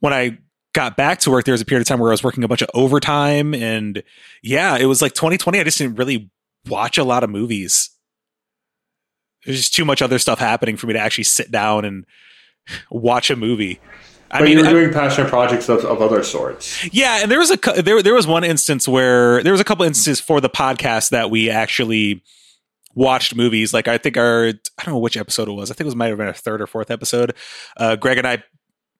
when 0.00 0.14
I 0.14 0.38
got 0.72 0.96
back 0.96 1.18
to 1.20 1.30
work, 1.30 1.44
there 1.44 1.52
was 1.52 1.60
a 1.60 1.66
period 1.66 1.82
of 1.82 1.88
time 1.88 1.98
where 1.98 2.10
I 2.10 2.14
was 2.14 2.24
working 2.24 2.42
a 2.42 2.48
bunch 2.48 2.62
of 2.62 2.70
overtime, 2.72 3.54
and 3.54 4.02
yeah, 4.42 4.78
it 4.78 4.86
was 4.86 5.02
like 5.02 5.12
2020. 5.12 5.60
I 5.60 5.64
just 5.64 5.76
didn't 5.76 5.96
really 5.96 6.30
watch 6.66 6.96
a 6.96 7.04
lot 7.04 7.22
of 7.22 7.28
movies. 7.28 7.90
There's 9.44 9.58
just 9.58 9.74
too 9.74 9.84
much 9.84 10.00
other 10.00 10.18
stuff 10.18 10.38
happening 10.38 10.78
for 10.78 10.86
me 10.86 10.94
to 10.94 10.98
actually 11.00 11.24
sit 11.24 11.50
down 11.50 11.84
and 11.84 12.06
watch 12.90 13.30
a 13.30 13.36
movie. 13.36 13.80
I 14.30 14.40
but 14.40 14.44
mean, 14.44 14.58
you 14.58 14.64
were 14.64 14.70
doing 14.70 14.92
passion 14.92 15.26
projects 15.26 15.68
of, 15.68 15.84
of 15.84 16.02
other 16.02 16.22
sorts. 16.22 16.86
Yeah, 16.92 17.22
and 17.22 17.30
there 17.30 17.38
was 17.38 17.50
a 17.50 17.82
there 17.82 18.02
there 18.02 18.14
was 18.14 18.26
one 18.26 18.44
instance 18.44 18.86
where 18.86 19.42
there 19.42 19.52
was 19.52 19.60
a 19.60 19.64
couple 19.64 19.86
instances 19.86 20.20
for 20.20 20.40
the 20.40 20.50
podcast 20.50 21.10
that 21.10 21.30
we 21.30 21.48
actually 21.48 22.22
watched 22.94 23.34
movies. 23.34 23.72
Like 23.72 23.88
I 23.88 23.96
think 23.96 24.18
our 24.18 24.48
I 24.48 24.84
don't 24.84 24.94
know 24.94 24.98
which 24.98 25.16
episode 25.16 25.48
it 25.48 25.52
was. 25.52 25.70
I 25.70 25.74
think 25.74 25.82
it 25.82 25.86
was 25.86 25.96
might 25.96 26.08
have 26.08 26.18
been 26.18 26.28
a 26.28 26.34
third 26.34 26.60
or 26.60 26.66
fourth 26.66 26.90
episode. 26.90 27.34
Uh, 27.76 27.96
Greg 27.96 28.18
and 28.18 28.26
I 28.26 28.42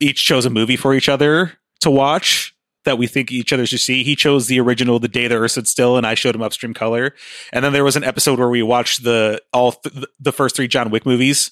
each 0.01 0.25
chose 0.25 0.47
a 0.47 0.51
movie 0.51 0.77
for 0.77 0.95
each 0.95 1.09
other 1.09 1.53
to 1.81 1.91
watch 1.91 2.55
that 2.85 2.97
we 2.97 3.07
think 3.07 3.31
each 3.31 3.53
other 3.53 3.67
should 3.67 3.81
see. 3.81 4.03
He 4.03 4.17
chose 4.17 4.47
the 4.47 4.61
original 4.61 4.99
The 4.99 5.09
Day 5.09 5.29
the 5.29 5.37
Earth 5.37 5.51
Stood 5.51 5.67
Still, 5.67 5.97
and 5.99 6.07
I 6.07 6.15
showed 6.15 6.35
him 6.35 6.43
Upstream 6.43 6.73
Color. 6.73 7.15
And 7.53 7.63
then 7.63 7.73
there 7.75 7.85
was 7.85 7.97
an 7.97 8.05
episode 8.05 8.39
where 8.39 8.49
we 8.49 8.63
watched 8.63 9.05
the 9.05 9.43
all 9.53 9.73
th- 9.73 10.07
the 10.19 10.33
first 10.33 10.57
three 10.57 10.69
John 10.69 10.91
Wick 10.91 11.05
movies. 11.05 11.51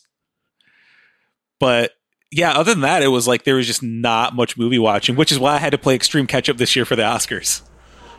But 1.58 1.92
yeah, 2.30 2.52
other 2.52 2.73
than 2.73 2.83
that, 2.83 3.02
it 3.02 3.09
was 3.09 3.28
like 3.28 3.45
there 3.45 3.56
was 3.56 3.66
just 3.66 3.83
not 3.83 4.35
much 4.35 4.56
movie 4.56 4.78
watching, 4.78 5.16
which 5.16 5.30
is 5.30 5.38
why 5.38 5.54
I 5.54 5.59
had 5.59 5.71
to 5.71 5.78
play 5.78 5.95
Extreme 5.95 6.26
Catch 6.26 6.49
Up 6.49 6.56
this 6.56 6.75
year 6.75 6.85
for 6.85 6.97
the 6.97 7.02
Oscars. 7.02 7.62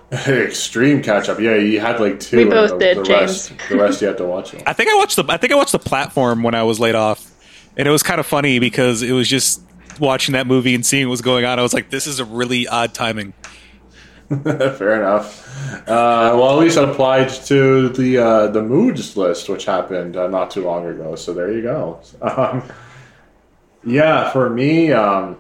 Extreme 0.12 1.04
catch 1.04 1.28
up. 1.28 1.38
Yeah, 1.38 1.56
you 1.56 1.82
had 1.82 2.00
like 2.00 2.22
two. 2.22 2.38
We 2.38 2.46
both 2.46 2.72
the, 2.72 2.78
did, 2.78 2.98
the 3.00 3.04
James. 3.04 3.52
Rest, 3.52 3.70
the 3.70 3.76
rest 3.76 4.02
you 4.02 4.08
had 4.08 4.18
to 4.20 4.26
watch. 4.26 4.52
Them. 4.52 4.64
I 4.68 4.72
think 4.72 4.90
I 4.90 4.96
watched 4.96 5.18
the. 5.18 5.26
I 5.28 5.36
think 5.36 5.52
I 5.52 5.58
watched 5.58 5.74
the 5.74 5.80
platform 5.80 6.44
when 6.44 6.56
I 6.56 6.64
was 6.64 6.80
laid 6.80 6.96
off, 6.96 7.30
and 7.76 7.86
it 7.86 7.92
was 7.92 8.04
kind 8.04 8.18
of 8.18 8.26
funny 8.26 8.60
because 8.60 9.02
it 9.02 9.12
was 9.12 9.28
just 9.28 9.62
watching 10.00 10.32
that 10.34 10.48
movie 10.48 10.74
and 10.76 10.86
seeing 10.86 11.08
what 11.08 11.12
was 11.12 11.22
going 11.22 11.44
on. 11.44 11.60
I 11.60 11.62
was 11.62 11.74
like, 11.74 11.90
this 11.90 12.08
is 12.08 12.22
a 12.22 12.26
really 12.26 12.70
odd 12.70 12.94
timing. 12.94 13.34
Fair 14.44 14.96
enough. 14.96 15.46
Uh, 15.90 16.36
well, 16.38 16.52
at 16.52 16.60
least 16.60 16.78
it 16.78 16.88
applied 16.88 17.28
to 17.28 17.90
the 17.90 18.18
uh, 18.18 18.48
the 18.48 18.62
moods 18.62 19.18
list, 19.18 19.50
which 19.50 19.66
happened 19.66 20.16
uh, 20.16 20.28
not 20.28 20.52
too 20.52 20.64
long 20.64 20.86
ago. 20.86 21.16
So 21.16 21.34
there 21.34 21.52
you 21.52 21.64
go. 21.64 22.00
Um, 22.22 22.64
yeah, 23.88 24.32
for 24.32 24.50
me, 24.50 24.92
um, 24.92 25.38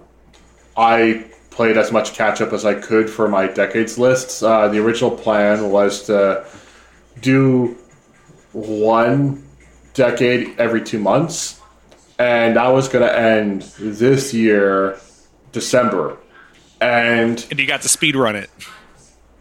I 0.77 1.25
played 1.51 1.77
as 1.77 1.91
much 1.91 2.13
catch 2.13 2.39
up 2.39 2.53
as 2.53 2.65
I 2.65 2.75
could 2.75 3.09
for 3.09 3.27
my 3.27 3.47
decades 3.47 3.97
lists. 3.97 4.41
Uh, 4.41 4.69
the 4.69 4.79
original 4.79 5.11
plan 5.11 5.69
was 5.69 6.05
to 6.05 6.45
do 7.19 7.77
one 8.53 9.45
decade 9.93 10.57
every 10.59 10.81
two 10.81 10.99
months, 10.99 11.59
and 12.17 12.55
that 12.55 12.69
was 12.69 12.87
going 12.87 13.05
to 13.05 13.19
end 13.19 13.63
this 13.79 14.33
year, 14.33 14.97
December. 15.51 16.17
And 16.79 17.45
and 17.51 17.59
you 17.59 17.67
got 17.67 17.81
to 17.81 17.89
speed 17.89 18.15
run 18.15 18.37
it. 18.37 18.49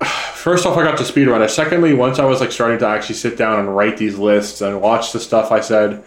First 0.35 0.67
off, 0.67 0.77
I 0.77 0.83
got 0.83 0.99
to 0.99 1.05
speed 1.05 1.29
run 1.29 1.43
it. 1.43 1.51
Secondly, 1.51 1.95
once 1.95 2.19
I 2.19 2.25
was 2.25 2.41
like 2.41 2.51
starting 2.51 2.79
to 2.81 2.87
actually 2.89 3.17
sit 3.17 3.39
down 3.39 3.61
and 3.61 3.77
write 3.77 3.99
these 3.99 4.19
lists 4.19 4.63
and 4.63 4.81
watch 4.81 5.13
the 5.13 5.21
stuff, 5.21 5.53
I 5.53 5.61
said 5.61 6.03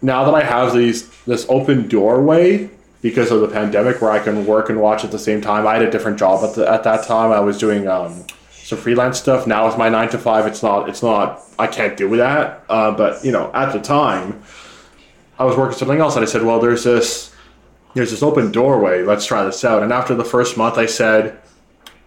now 0.00 0.24
that 0.24 0.34
I 0.34 0.42
have 0.42 0.72
these 0.72 1.13
this 1.26 1.46
open 1.48 1.88
doorway 1.88 2.70
because 3.02 3.30
of 3.30 3.40
the 3.40 3.48
pandemic 3.48 4.00
where 4.00 4.10
I 4.10 4.18
can 4.18 4.46
work 4.46 4.70
and 4.70 4.80
watch 4.80 5.04
at 5.04 5.10
the 5.10 5.18
same 5.18 5.40
time. 5.40 5.66
I 5.66 5.74
had 5.74 5.82
a 5.82 5.90
different 5.90 6.18
job 6.18 6.42
at 6.42 6.54
the, 6.54 6.70
at 6.70 6.84
that 6.84 7.06
time. 7.06 7.32
I 7.32 7.40
was 7.40 7.58
doing 7.58 7.86
um, 7.86 8.26
some 8.50 8.78
freelance 8.78 9.18
stuff. 9.18 9.46
Now 9.46 9.66
with 9.66 9.76
my 9.76 9.88
nine 9.88 10.08
to 10.10 10.18
five, 10.18 10.46
it's 10.46 10.62
not 10.62 10.88
it's 10.88 11.02
not 11.02 11.42
I 11.58 11.66
can't 11.66 11.96
do 11.96 12.16
that. 12.16 12.64
Uh, 12.68 12.92
but 12.92 13.24
you 13.24 13.30
know, 13.30 13.50
at 13.52 13.72
the 13.72 13.80
time, 13.80 14.42
I 15.38 15.44
was 15.44 15.56
working 15.56 15.76
something 15.76 15.98
else, 15.98 16.16
and 16.16 16.24
I 16.24 16.26
said, 16.26 16.42
well, 16.42 16.60
there's 16.60 16.84
this 16.84 17.34
there's 17.94 18.10
this 18.10 18.22
open 18.22 18.50
doorway. 18.52 19.02
Let's 19.02 19.26
try 19.26 19.44
this 19.44 19.64
out. 19.64 19.82
And 19.82 19.92
after 19.92 20.14
the 20.14 20.24
first 20.24 20.56
month, 20.56 20.78
I 20.78 20.86
said, 20.86 21.38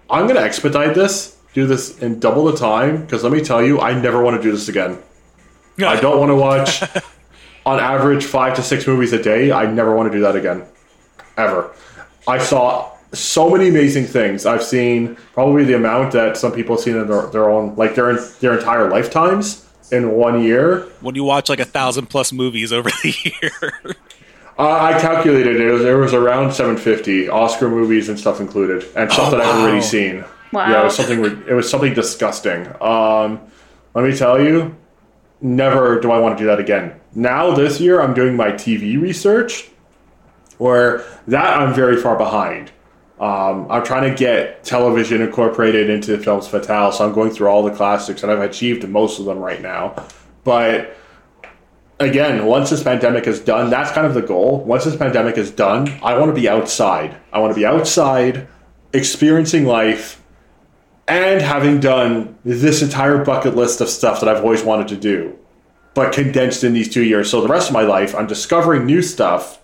I'm 0.10 0.24
going 0.24 0.36
to 0.36 0.42
expedite 0.42 0.96
this, 0.96 1.38
do 1.54 1.66
this 1.66 2.00
in 2.00 2.20
double 2.20 2.46
the 2.46 2.58
time 2.58 3.02
because 3.02 3.24
let 3.24 3.32
me 3.32 3.42
tell 3.42 3.64
you, 3.64 3.80
I 3.80 4.00
never 4.00 4.22
want 4.22 4.36
to 4.38 4.42
do 4.42 4.52
this 4.52 4.68
again. 4.68 4.98
I 5.80 6.00
don't 6.00 6.20
want 6.20 6.30
to 6.30 6.36
watch 6.36 6.84
on 7.68 7.82
average 7.82 8.24
five 8.24 8.56
to 8.56 8.64
six 8.64 8.88
movies 8.88 9.12
a 9.12 9.22
day. 9.22 9.52
I 9.52 9.70
never 9.70 9.94
want 9.94 10.10
to 10.10 10.18
do 10.18 10.24
that 10.24 10.38
again, 10.38 10.64
ever. 11.36 11.76
I 12.26 12.38
saw 12.38 12.90
so 13.12 13.50
many 13.50 13.68
amazing 13.68 14.06
things. 14.06 14.46
I've 14.46 14.64
seen 14.64 15.18
probably 15.34 15.66
the 15.66 15.76
amount 15.76 16.14
that 16.14 16.38
some 16.38 16.54
people 16.54 16.78
have 16.78 16.84
seen 16.84 16.96
in 16.96 17.08
their, 17.08 17.28
their 17.28 17.50
own, 17.50 17.76
like 17.76 17.94
their 17.94 18.18
their 18.40 18.58
entire 18.58 18.90
lifetimes 18.90 19.68
in 19.92 20.12
one 20.12 20.42
year. 20.44 20.84
When 21.02 21.16
you 21.16 21.26
watch 21.26 21.50
like 21.50 21.60
a 21.60 21.66
thousand 21.66 22.08
plus 22.08 22.32
movies 22.32 22.72
over 22.72 22.90
the 22.90 23.16
year. 23.42 23.98
uh, 24.58 24.72
I 24.72 24.98
calculated 25.00 25.60
it 25.60 25.70
was, 25.70 25.84
it 25.84 25.94
was 25.94 26.14
around 26.14 26.54
750 26.54 27.28
Oscar 27.28 27.70
movies 27.70 28.08
and 28.08 28.18
stuff 28.18 28.40
included, 28.40 28.86
and 28.96 29.12
stuff 29.12 29.28
oh, 29.28 29.32
that 29.32 29.40
wow. 29.40 29.52
I've 29.52 29.62
already 29.62 29.82
seen. 29.82 30.24
Wow. 30.54 30.70
Yeah, 30.70 30.82
it 30.82 30.84
was 30.86 30.96
something. 30.96 31.20
It 31.50 31.54
was 31.54 31.70
something 31.70 31.94
disgusting. 31.94 32.66
Um, 32.80 33.42
let 33.94 34.06
me 34.06 34.16
tell 34.16 34.42
you, 34.42 34.74
never 35.42 36.00
do 36.00 36.12
I 36.12 36.20
want 36.20 36.38
to 36.38 36.44
do 36.44 36.48
that 36.48 36.60
again. 36.60 37.00
Now, 37.14 37.52
this 37.52 37.80
year, 37.80 38.02
I'm 38.02 38.14
doing 38.14 38.36
my 38.36 38.52
TV 38.52 39.00
research, 39.00 39.70
where 40.58 41.06
that 41.28 41.58
I'm 41.58 41.74
very 41.74 41.98
far 41.98 42.18
behind. 42.18 42.72
Um, 43.20 43.66
I'm 43.72 43.84
trying 43.84 44.10
to 44.12 44.16
get 44.16 44.64
television 44.64 45.22
incorporated 45.22 45.90
into 45.90 46.16
the 46.16 46.24
films 46.24 46.48
fatale, 46.48 46.92
so 46.92 47.06
I'm 47.06 47.14
going 47.14 47.32
through 47.32 47.48
all 47.48 47.64
the 47.64 47.72
classics, 47.72 48.22
and 48.22 48.32
I've 48.32 48.42
achieved 48.42 48.88
most 48.88 49.20
of 49.20 49.26
them 49.26 49.40
right 49.40 49.62
now. 49.62 49.96
But 50.44 50.96
again, 52.00 52.46
once 52.46 52.70
this 52.70 52.84
pandemic 52.84 53.26
is 53.26 53.40
done, 53.40 53.70
that's 53.70 53.92
kind 53.92 54.06
of 54.06 54.14
the 54.14 54.22
goal. 54.22 54.64
Once 54.64 54.86
this 54.86 54.96
pandemic 54.96 55.38
is 55.38 55.50
done, 55.50 55.88
I 56.04 56.18
want 56.18 56.30
to 56.34 56.40
be 56.40 56.48
outside. 56.48 57.18
I 57.34 57.40
want 57.40 57.52
to 57.52 57.60
be 57.60 57.66
outside, 57.66 58.48
experiencing 58.94 59.66
life, 59.66 60.22
and 61.08 61.42
having 61.42 61.80
done 61.80 62.38
this 62.44 62.82
entire 62.82 63.24
bucket 63.24 63.56
list 63.56 63.82
of 63.82 63.90
stuff 63.90 64.20
that 64.20 64.30
I've 64.30 64.44
always 64.44 64.64
wanted 64.64 64.90
to 64.90 64.98
do, 64.98 65.38
but 65.94 66.14
condensed 66.14 66.64
in 66.64 66.74
these 66.74 66.94
two 66.94 67.04
years. 67.04 67.30
So 67.30 67.42
the 67.42 67.48
rest 67.48 67.70
of 67.70 67.74
my 67.74 67.84
life, 67.84 68.14
I'm 68.14 68.28
discovering 68.28 68.86
new 68.86 69.02
stuff, 69.02 69.60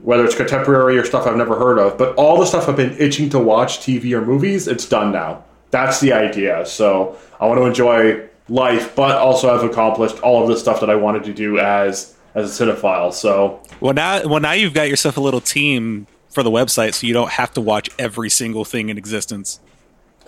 whether 0.00 0.24
it's 0.24 0.34
contemporary 0.34 0.98
or 0.98 1.04
stuff 1.04 1.26
I've 1.26 1.36
never 1.36 1.58
heard 1.58 1.78
of, 1.78 1.98
but 1.98 2.14
all 2.16 2.38
the 2.38 2.46
stuff 2.46 2.68
I've 2.68 2.76
been 2.76 2.96
itching 2.98 3.28
to 3.30 3.38
watch, 3.38 3.78
TV 3.80 4.12
or 4.12 4.24
movies, 4.24 4.66
it's 4.66 4.88
done 4.88 5.12
now. 5.12 5.44
That's 5.70 6.00
the 6.00 6.12
idea. 6.12 6.64
So 6.64 7.18
I 7.40 7.46
want 7.46 7.58
to 7.58 7.66
enjoy 7.66 8.26
life, 8.48 8.94
but 8.94 9.16
also 9.16 9.48
have 9.48 9.68
accomplished 9.68 10.18
all 10.20 10.42
of 10.42 10.48
the 10.48 10.56
stuff 10.56 10.80
that 10.80 10.88
I 10.88 10.94
wanted 10.94 11.24
to 11.24 11.34
do 11.34 11.58
as 11.58 12.14
as 12.36 12.60
a 12.60 12.64
cinephile. 12.64 13.12
So 13.12 13.60
well 13.80 13.94
now, 13.94 14.26
well 14.28 14.40
now 14.40 14.52
you've 14.52 14.74
got 14.74 14.88
yourself 14.88 15.16
a 15.16 15.20
little 15.20 15.40
team 15.40 16.06
for 16.28 16.42
the 16.42 16.50
website, 16.50 16.94
so 16.94 17.06
you 17.06 17.14
don't 17.14 17.30
have 17.30 17.52
to 17.54 17.60
watch 17.60 17.88
every 17.98 18.28
single 18.28 18.64
thing 18.64 18.90
in 18.90 18.98
existence. 18.98 19.58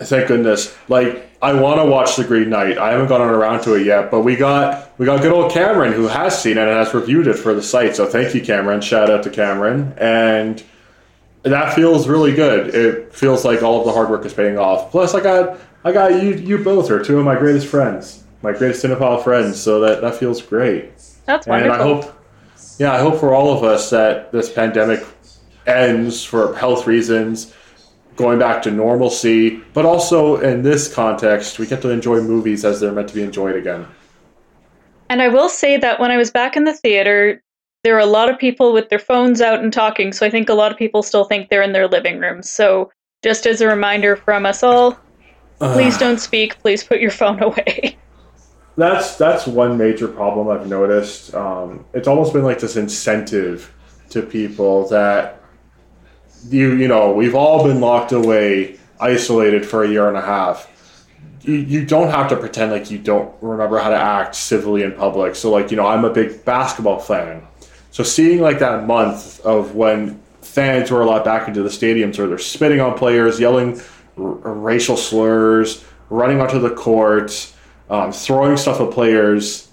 Thank 0.01 0.27
goodness. 0.27 0.75
Like 0.87 1.29
I 1.41 1.53
want 1.53 1.79
to 1.79 1.85
watch 1.85 2.15
The 2.15 2.23
Green 2.23 2.49
Knight. 2.49 2.77
I 2.77 2.91
haven't 2.91 3.07
gotten 3.07 3.29
around 3.29 3.61
to 3.63 3.75
it 3.75 3.85
yet, 3.85 4.11
but 4.11 4.21
we 4.21 4.35
got 4.35 4.91
we 4.97 5.05
got 5.05 5.21
good 5.21 5.31
old 5.31 5.51
Cameron 5.51 5.93
who 5.93 6.07
has 6.07 6.41
seen 6.41 6.57
it 6.57 6.67
and 6.67 6.69
has 6.69 6.93
reviewed 6.93 7.27
it 7.27 7.35
for 7.35 7.53
the 7.53 7.63
site. 7.63 7.95
So 7.95 8.05
thank 8.05 8.33
you, 8.33 8.41
Cameron. 8.41 8.81
Shout 8.81 9.09
out 9.09 9.23
to 9.23 9.29
Cameron. 9.29 9.93
And 9.97 10.63
that 11.43 11.73
feels 11.73 12.07
really 12.07 12.33
good. 12.33 12.75
It 12.75 13.13
feels 13.13 13.45
like 13.45 13.63
all 13.63 13.79
of 13.79 13.85
the 13.85 13.93
hard 13.93 14.09
work 14.09 14.25
is 14.25 14.33
paying 14.33 14.57
off. 14.57 14.91
Plus, 14.91 15.13
I 15.13 15.21
got 15.21 15.59
I 15.83 15.91
got 15.91 16.21
you. 16.21 16.33
You 16.33 16.57
both 16.57 16.91
are 16.91 17.03
two 17.03 17.19
of 17.19 17.25
my 17.25 17.35
greatest 17.37 17.67
friends, 17.67 18.23
my 18.41 18.51
greatest 18.51 18.83
cinephile 18.83 19.23
friends. 19.23 19.59
So 19.59 19.79
that 19.81 20.01
that 20.01 20.15
feels 20.15 20.41
great. 20.41 20.91
That's 21.25 21.47
wonderful. 21.47 21.73
And 21.73 21.81
I 21.81 21.83
hope, 21.83 22.23
yeah, 22.79 22.93
I 22.93 22.99
hope 22.99 23.19
for 23.19 23.33
all 23.33 23.55
of 23.55 23.63
us 23.63 23.89
that 23.91 24.31
this 24.31 24.51
pandemic 24.51 25.05
ends 25.67 26.23
for 26.23 26.55
health 26.55 26.87
reasons 26.87 27.53
going 28.19 28.37
back 28.37 28.61
to 28.61 28.69
normalcy, 28.69 29.61
but 29.73 29.85
also 29.85 30.35
in 30.41 30.61
this 30.61 30.93
context, 30.93 31.57
we 31.57 31.65
get 31.65 31.81
to 31.81 31.89
enjoy 31.89 32.19
movies 32.19 32.65
as 32.65 32.81
they're 32.81 32.91
meant 32.91 33.07
to 33.07 33.15
be 33.15 33.23
enjoyed 33.23 33.55
again. 33.55 33.87
And 35.09 35.21
I 35.21 35.29
will 35.29 35.47
say 35.47 35.77
that 35.77 36.01
when 36.01 36.11
I 36.11 36.17
was 36.17 36.29
back 36.29 36.57
in 36.57 36.65
the 36.65 36.73
theater, 36.73 37.41
there 37.83 37.93
were 37.93 38.01
a 38.01 38.05
lot 38.05 38.29
of 38.29 38.37
people 38.37 38.73
with 38.73 38.89
their 38.89 38.99
phones 38.99 39.39
out 39.39 39.63
and 39.63 39.71
talking, 39.71 40.11
so 40.11 40.25
I 40.25 40.29
think 40.29 40.49
a 40.49 40.53
lot 40.53 40.69
of 40.69 40.77
people 40.77 41.01
still 41.01 41.23
think 41.23 41.49
they're 41.49 41.61
in 41.61 41.71
their 41.71 41.87
living 41.87 42.19
rooms. 42.19 42.51
So, 42.51 42.91
just 43.23 43.45
as 43.45 43.61
a 43.61 43.67
reminder 43.67 44.17
from 44.17 44.45
us 44.45 44.63
all, 44.63 44.99
please 45.59 45.97
don't 45.97 46.19
speak. 46.19 46.59
Please 46.59 46.83
put 46.83 46.99
your 46.99 47.11
phone 47.11 47.41
away. 47.41 47.97
That's 48.75 49.15
that's 49.15 49.47
one 49.47 49.77
major 49.77 50.09
problem 50.09 50.49
I've 50.49 50.67
noticed. 50.67 51.33
Um, 51.33 51.85
it's 51.93 52.07
almost 52.07 52.33
been 52.33 52.43
like 52.43 52.59
this 52.59 52.75
incentive 52.75 53.73
to 54.09 54.21
people 54.21 54.87
that 54.89 55.38
you 56.47 56.73
you 56.73 56.87
know 56.87 57.11
we've 57.11 57.35
all 57.35 57.63
been 57.65 57.81
locked 57.81 58.11
away, 58.11 58.79
isolated 58.99 59.65
for 59.65 59.83
a 59.83 59.89
year 59.89 60.07
and 60.07 60.17
a 60.17 60.21
half. 60.21 60.67
You, 61.41 61.53
you 61.53 61.85
don't 61.85 62.09
have 62.09 62.29
to 62.29 62.35
pretend 62.35 62.71
like 62.71 62.91
you 62.91 62.97
don't 62.97 63.33
remember 63.41 63.79
how 63.79 63.89
to 63.89 63.95
act 63.95 64.35
civilly 64.35 64.83
in 64.83 64.91
public. 64.93 65.35
So 65.35 65.51
like 65.51 65.71
you 65.71 65.77
know 65.77 65.87
I'm 65.87 66.05
a 66.05 66.09
big 66.09 66.45
basketball 66.45 66.99
fan. 66.99 67.45
So 67.91 68.03
seeing 68.03 68.39
like 68.39 68.59
that 68.59 68.85
month 68.85 69.39
of 69.41 69.75
when 69.75 70.21
fans 70.41 70.91
were 70.91 71.01
allowed 71.01 71.23
back 71.23 71.47
into 71.47 71.63
the 71.63 71.69
stadiums 71.69 72.17
where 72.17 72.27
they're 72.27 72.37
spitting 72.37 72.79
on 72.79 72.97
players, 72.97 73.39
yelling 73.39 73.81
r- 74.17 74.23
racial 74.25 74.97
slurs, 74.97 75.83
running 76.09 76.41
onto 76.41 76.59
the 76.59 76.71
court, 76.71 77.51
um, 77.89 78.11
throwing 78.11 78.57
stuff 78.57 78.79
at 78.79 78.91
players. 78.91 79.67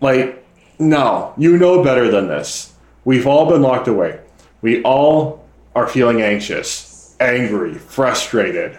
Like, 0.00 0.44
no, 0.78 1.34
you 1.36 1.56
know 1.56 1.82
better 1.82 2.10
than 2.10 2.28
this. 2.28 2.72
We've 3.04 3.26
all 3.26 3.48
been 3.48 3.62
locked 3.62 3.88
away. 3.88 4.20
We 4.62 4.82
all 4.82 5.44
are 5.74 5.86
feeling 5.86 6.22
anxious, 6.22 7.16
angry, 7.20 7.74
frustrated. 7.74 8.78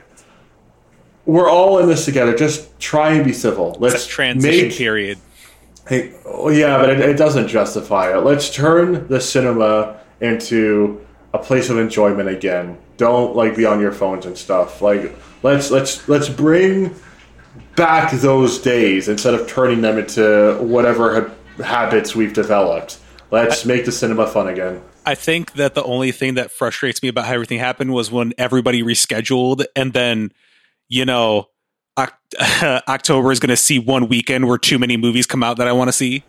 We're 1.26 1.50
all 1.50 1.80
in 1.80 1.88
this 1.88 2.06
together. 2.06 2.36
Just 2.36 2.80
try 2.80 3.14
and 3.14 3.26
be 3.26 3.34
civil. 3.34 3.76
Let's 3.80 4.06
transition 4.06 4.68
make, 4.68 4.78
period. 4.78 5.18
Hey, 5.88 6.14
oh 6.26 6.50
yeah, 6.50 6.78
but 6.78 6.90
it, 6.90 7.00
it 7.00 7.18
doesn't 7.18 7.48
justify 7.48 8.16
it. 8.16 8.24
Let's 8.24 8.54
turn 8.54 9.08
the 9.08 9.22
cinema 9.22 10.00
into 10.22 11.06
a 11.34 11.40
place 11.40 11.70
of 11.70 11.78
enjoyment 11.78 12.30
again. 12.30 12.78
Don't 12.98 13.36
like 13.36 13.56
be 13.56 13.66
on 13.66 13.80
your 13.80 13.92
phones 13.92 14.26
and 14.26 14.38
stuff. 14.38 14.82
Like 14.82 15.16
let's 15.42 15.72
let's 15.72 16.08
let's 16.08 16.30
bring 16.30 16.96
back 17.76 18.12
those 18.12 18.60
days 18.60 19.08
instead 19.08 19.34
of 19.34 19.48
turning 19.48 19.82
them 19.82 19.98
into 19.98 20.58
whatever 20.62 21.30
ha- 21.58 21.64
habits 21.64 22.16
we've 22.16 22.34
developed. 22.34 23.00
Let's 23.32 23.66
make 23.66 23.86
the 23.86 23.92
cinema 23.92 24.28
fun 24.28 24.48
again. 24.48 24.82
I 25.06 25.16
think 25.16 25.54
that 25.54 25.76
the 25.76 25.84
only 25.84 26.12
thing 26.12 26.36
that 26.36 26.52
frustrates 26.52 27.04
me 27.04 27.10
about 27.10 27.26
how 27.26 27.34
everything 27.34 27.60
happened 27.60 27.94
was 27.94 28.12
when 28.12 28.34
everybody 28.38 28.84
rescheduled 28.84 29.66
and 29.76 29.94
then, 29.94 30.32
you 30.88 31.06
know, 31.06 31.50
October 32.88 33.32
is 33.32 33.40
going 33.40 33.50
to 33.50 33.58
see 33.58 33.80
one 33.80 34.08
weekend 34.08 34.48
where 34.48 34.58
too 34.58 34.80
many 34.80 34.98
movies 34.98 35.28
come 35.28 35.44
out 35.44 35.58
that 35.58 35.68
I 35.68 35.72
want 35.72 35.90
to 35.90 35.94
see. 35.94 36.24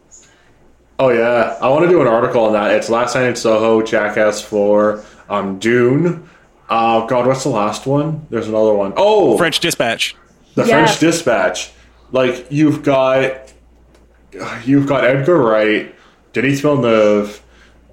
Oh 0.98 1.08
yeah, 1.08 1.58
I 1.60 1.68
want 1.70 1.84
to 1.84 1.88
do 1.88 2.00
an 2.00 2.06
article 2.06 2.44
on 2.44 2.52
that. 2.52 2.70
It's 2.70 2.88
Last 2.88 3.14
Night 3.14 3.24
in 3.24 3.34
Soho, 3.34 3.82
Jackass 3.82 4.40
Four, 4.40 5.04
um, 5.28 5.58
Dune. 5.58 6.28
Uh, 6.68 7.06
God, 7.06 7.26
what's 7.26 7.42
the 7.42 7.48
last 7.48 7.86
one? 7.86 8.26
There's 8.30 8.46
another 8.46 8.74
one. 8.74 8.92
Oh, 8.96 9.36
French 9.36 9.58
Dispatch. 9.60 10.14
The 10.54 10.64
yeah. 10.64 10.84
French 10.84 11.00
Dispatch. 11.00 11.72
Like 12.12 12.46
you've 12.50 12.84
got, 12.84 13.52
you've 14.64 14.86
got 14.86 15.04
Edgar 15.04 15.38
Wright, 15.38 15.92
Denis 16.32 16.60
Villeneuve, 16.60 17.42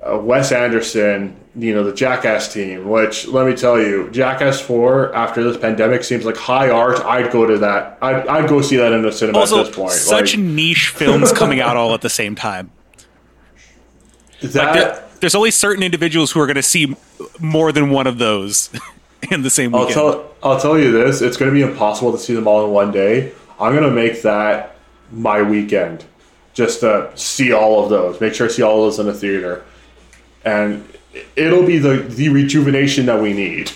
uh, 0.03 0.17
Wes 0.17 0.51
Anderson, 0.51 1.35
you 1.55 1.73
know 1.73 1.83
the 1.83 1.93
Jackass 1.93 2.51
team. 2.51 2.89
Which 2.89 3.27
let 3.27 3.45
me 3.45 3.55
tell 3.55 3.79
you, 3.79 4.09
Jackass 4.11 4.59
Four 4.59 5.13
after 5.13 5.43
this 5.43 5.57
pandemic 5.57 6.03
seems 6.03 6.25
like 6.25 6.37
high 6.37 6.69
art. 6.69 6.99
I'd 7.01 7.31
go 7.31 7.45
to 7.45 7.57
that. 7.59 7.97
I'd, 8.01 8.27
I'd 8.27 8.49
go 8.49 8.61
see 8.61 8.77
that 8.77 8.93
in 8.93 9.03
the 9.03 9.11
cinema 9.11 9.39
also, 9.39 9.59
at 9.59 9.67
this 9.67 9.75
point. 9.75 9.91
Such 9.91 10.35
like, 10.35 10.43
niche 10.43 10.87
films 10.89 11.31
coming 11.31 11.59
out 11.59 11.77
all 11.77 11.93
at 11.93 12.01
the 12.01 12.09
same 12.09 12.35
time. 12.35 12.71
That, 14.41 14.55
like 14.55 14.73
there, 14.73 15.03
there's 15.19 15.35
only 15.35 15.51
certain 15.51 15.83
individuals 15.83 16.31
who 16.31 16.39
are 16.39 16.47
going 16.47 16.55
to 16.55 16.63
see 16.63 16.95
more 17.39 17.71
than 17.71 17.91
one 17.91 18.07
of 18.07 18.17
those 18.17 18.71
in 19.31 19.43
the 19.43 19.51
same 19.51 19.71
weekend. 19.71 19.89
I'll 19.95 20.13
tell, 20.13 20.31
I'll 20.41 20.59
tell 20.59 20.79
you 20.79 20.91
this: 20.91 21.21
it's 21.21 21.37
going 21.37 21.51
to 21.51 21.53
be 21.53 21.61
impossible 21.61 22.11
to 22.11 22.17
see 22.17 22.33
them 22.33 22.47
all 22.47 22.65
in 22.65 22.71
one 22.71 22.91
day. 22.91 23.33
I'm 23.59 23.75
going 23.75 23.87
to 23.87 23.91
make 23.91 24.23
that 24.23 24.77
my 25.11 25.43
weekend, 25.43 26.05
just 26.55 26.79
to 26.79 27.11
see 27.13 27.53
all 27.53 27.83
of 27.83 27.91
those. 27.91 28.19
Make 28.19 28.33
sure 28.33 28.47
I 28.47 28.49
see 28.49 28.63
all 28.63 28.83
of 28.83 28.85
those 28.87 28.97
in 28.97 29.05
the 29.05 29.13
theater 29.13 29.63
and 30.45 30.87
it'll 31.35 31.65
be 31.65 31.77
the 31.77 31.97
the 31.97 32.29
rejuvenation 32.29 33.05
that 33.05 33.21
we 33.21 33.33
need. 33.33 33.71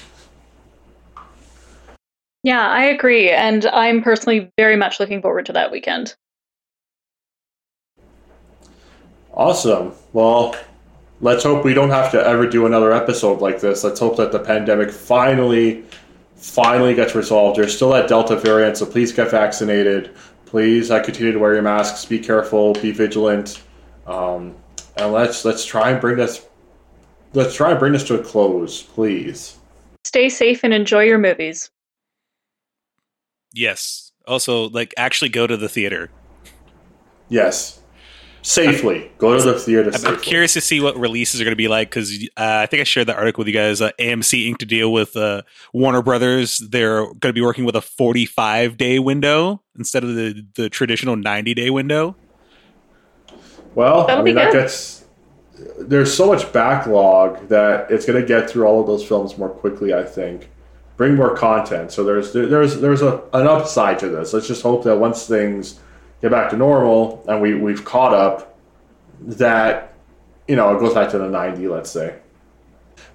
Yeah, 2.44 2.68
I 2.68 2.86
agree, 2.86 3.32
and 3.32 3.66
I'm 3.66 4.04
personally 4.04 4.52
very 4.58 4.76
much 4.76 5.00
looking 5.00 5.22
forward 5.22 5.48
to 5.48 5.54
that 5.54 5.72
weekend. 5.72 6.16
Awesome. 9.34 9.94
Well, 10.14 10.56
let's 11.22 11.44
hope 11.44 11.66
we 11.66 11.74
don't 11.74 11.90
have 11.90 12.12
to 12.12 12.26
ever 12.26 12.48
do 12.48 12.66
another 12.66 12.94
episode 12.94 13.42
like 13.42 13.60
this. 13.60 13.84
Let's 13.84 14.00
hope 14.00 14.16
that 14.18 14.32
the 14.32 14.40
pandemic 14.40 14.92
finally 14.92 15.84
finally 16.36 16.94
gets 16.94 17.16
resolved. 17.16 17.58
There's 17.58 17.76
still 17.76 17.90
that 17.92 18.08
Delta 18.08 18.36
variant, 18.36 18.78
so 18.78 18.86
please 18.86 19.12
get 19.12 19.32
vaccinated. 19.32 20.12
Please 20.46 20.92
uh, 20.92 21.02
continue 21.02 21.32
to 21.32 21.40
wear 21.40 21.54
your 21.54 21.64
masks. 21.64 22.06
Be 22.06 22.20
careful. 22.20 22.74
Be 22.74 22.92
vigilant. 22.92 23.62
Um, 24.06 24.56
and 24.98 25.12
let's 25.12 25.44
let's 25.44 25.66
try 25.66 25.90
and 25.90 26.00
bring 26.00 26.18
this 26.18 26.46
let's 27.36 27.54
try 27.54 27.72
and 27.72 27.80
bring 27.80 27.94
this 27.94 28.04
to 28.06 28.20
a 28.20 28.24
close, 28.24 28.82
please. 28.82 29.58
Stay 30.04 30.30
safe 30.30 30.64
and 30.64 30.74
enjoy 30.74 31.04
your 31.04 31.18
movies. 31.18 31.70
Yes. 33.54 34.12
Also, 34.28 34.70
like, 34.70 34.94
actually 34.98 35.30
go 35.30 35.46
to 35.46 35.58
the 35.58 35.70
theater. 35.70 36.10
Yes. 37.30 37.82
Safely. 38.42 39.12
go 39.18 39.36
to 39.36 39.44
the 39.44 39.60
theater. 39.60 39.92
I'm, 39.94 40.06
I'm 40.06 40.22
curious 40.22 40.54
to 40.54 40.62
see 40.62 40.80
what 40.80 40.96
releases 40.98 41.42
are 41.42 41.44
going 41.44 41.54
to 41.54 41.56
be 41.56 41.68
like 41.68 41.90
because 41.90 42.14
uh, 42.38 42.60
I 42.62 42.68
think 42.68 42.82
I 42.82 42.84
shared 42.84 43.08
that 43.08 43.18
article 43.18 43.42
with 43.42 43.48
you 43.48 43.56
guys. 43.56 43.82
Uh, 43.82 43.90
AMC 44.00 44.52
Inc. 44.52 44.60
to 44.60 44.68
deal 44.68 44.94
with 44.94 45.18
uh, 45.18 45.42
Warner 45.74 46.04
Brothers. 46.04 46.60
They're 46.60 47.06
going 47.06 47.20
to 47.20 47.34
be 47.34 47.42
working 47.42 47.66
with 47.66 47.76
a 47.76 47.82
45 47.82 48.78
day 48.78 49.00
window 49.00 49.64
instead 49.76 50.04
of 50.04 50.14
the, 50.14 50.46
the 50.54 50.70
traditional 50.70 51.16
90 51.16 51.56
day 51.56 51.72
window. 51.72 52.16
Well, 53.74 54.06
That'll 54.06 54.22
I 54.22 54.24
mean, 54.24 54.36
that 54.36 54.54
gets 54.54 55.05
there's 55.80 56.14
so 56.14 56.28
much 56.28 56.52
backlog 56.52 57.48
that 57.48 57.90
it's 57.90 58.06
going 58.06 58.20
to 58.20 58.28
get 58.28 58.50
through 58.50 58.66
all 58.66 58.82
of 58.82 58.88
those 58.88 59.06
films 59.06 59.38
more 59.38 59.50
quickly. 59.50 59.94
I 59.94 60.04
think 60.04 60.50
bring 60.98 61.16
more 61.16 61.36
content. 61.36 61.92
So 61.92 62.04
there's 62.04 62.34
there's 62.34 62.80
there's 62.80 63.02
a 63.02 63.22
an 63.34 63.48
upside 63.48 64.00
to 64.00 64.10
this. 64.10 64.34
Let's 64.34 64.48
just 64.48 64.64
hope 64.64 64.84
that 64.84 64.98
once 64.98 65.28
things 65.28 65.80
get 66.22 66.32
back 66.32 66.50
to 66.52 66.58
normal 66.58 67.24
and 67.28 67.42
we 67.42 67.56
we've 67.56 67.86
caught 67.86 68.14
up, 68.14 68.58
that 69.22 69.94
you 70.48 70.56
know 70.56 70.76
it 70.76 70.80
goes 70.80 70.94
back 70.94 71.10
to 71.12 71.18
the 71.18 71.30
90. 71.30 71.68
Let's 71.68 71.90
say. 71.90 72.20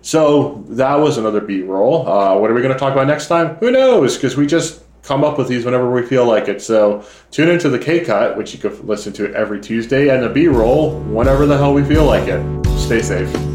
So 0.02 0.64
that 0.68 0.94
was 0.96 1.18
another 1.18 1.40
B 1.40 1.62
roll. 1.62 2.08
Uh, 2.08 2.38
what 2.38 2.50
are 2.50 2.54
we 2.54 2.62
going 2.62 2.72
to 2.72 2.78
talk 2.78 2.92
about 2.92 3.06
next 3.06 3.28
time? 3.28 3.56
Who 3.56 3.70
knows? 3.70 4.16
Because 4.16 4.36
we 4.36 4.46
just 4.46 4.82
come 5.02 5.24
up 5.24 5.38
with 5.38 5.48
these 5.48 5.64
whenever 5.64 5.90
we 5.90 6.02
feel 6.02 6.26
like 6.26 6.48
it. 6.48 6.62
So 6.62 7.04
tune 7.30 7.48
into 7.48 7.68
the 7.68 7.78
K 7.78 8.04
Cut, 8.04 8.36
which 8.36 8.52
you 8.52 8.58
can 8.58 8.86
listen 8.86 9.12
to 9.14 9.34
every 9.34 9.60
Tuesday, 9.60 10.08
and 10.08 10.22
the 10.22 10.28
B 10.28 10.46
Roll 10.46 10.98
whenever 11.00 11.46
the 11.46 11.56
hell 11.56 11.74
we 11.74 11.84
feel 11.84 12.04
like 12.04 12.28
it. 12.28 12.40
Stay 12.78 13.02
safe. 13.02 13.49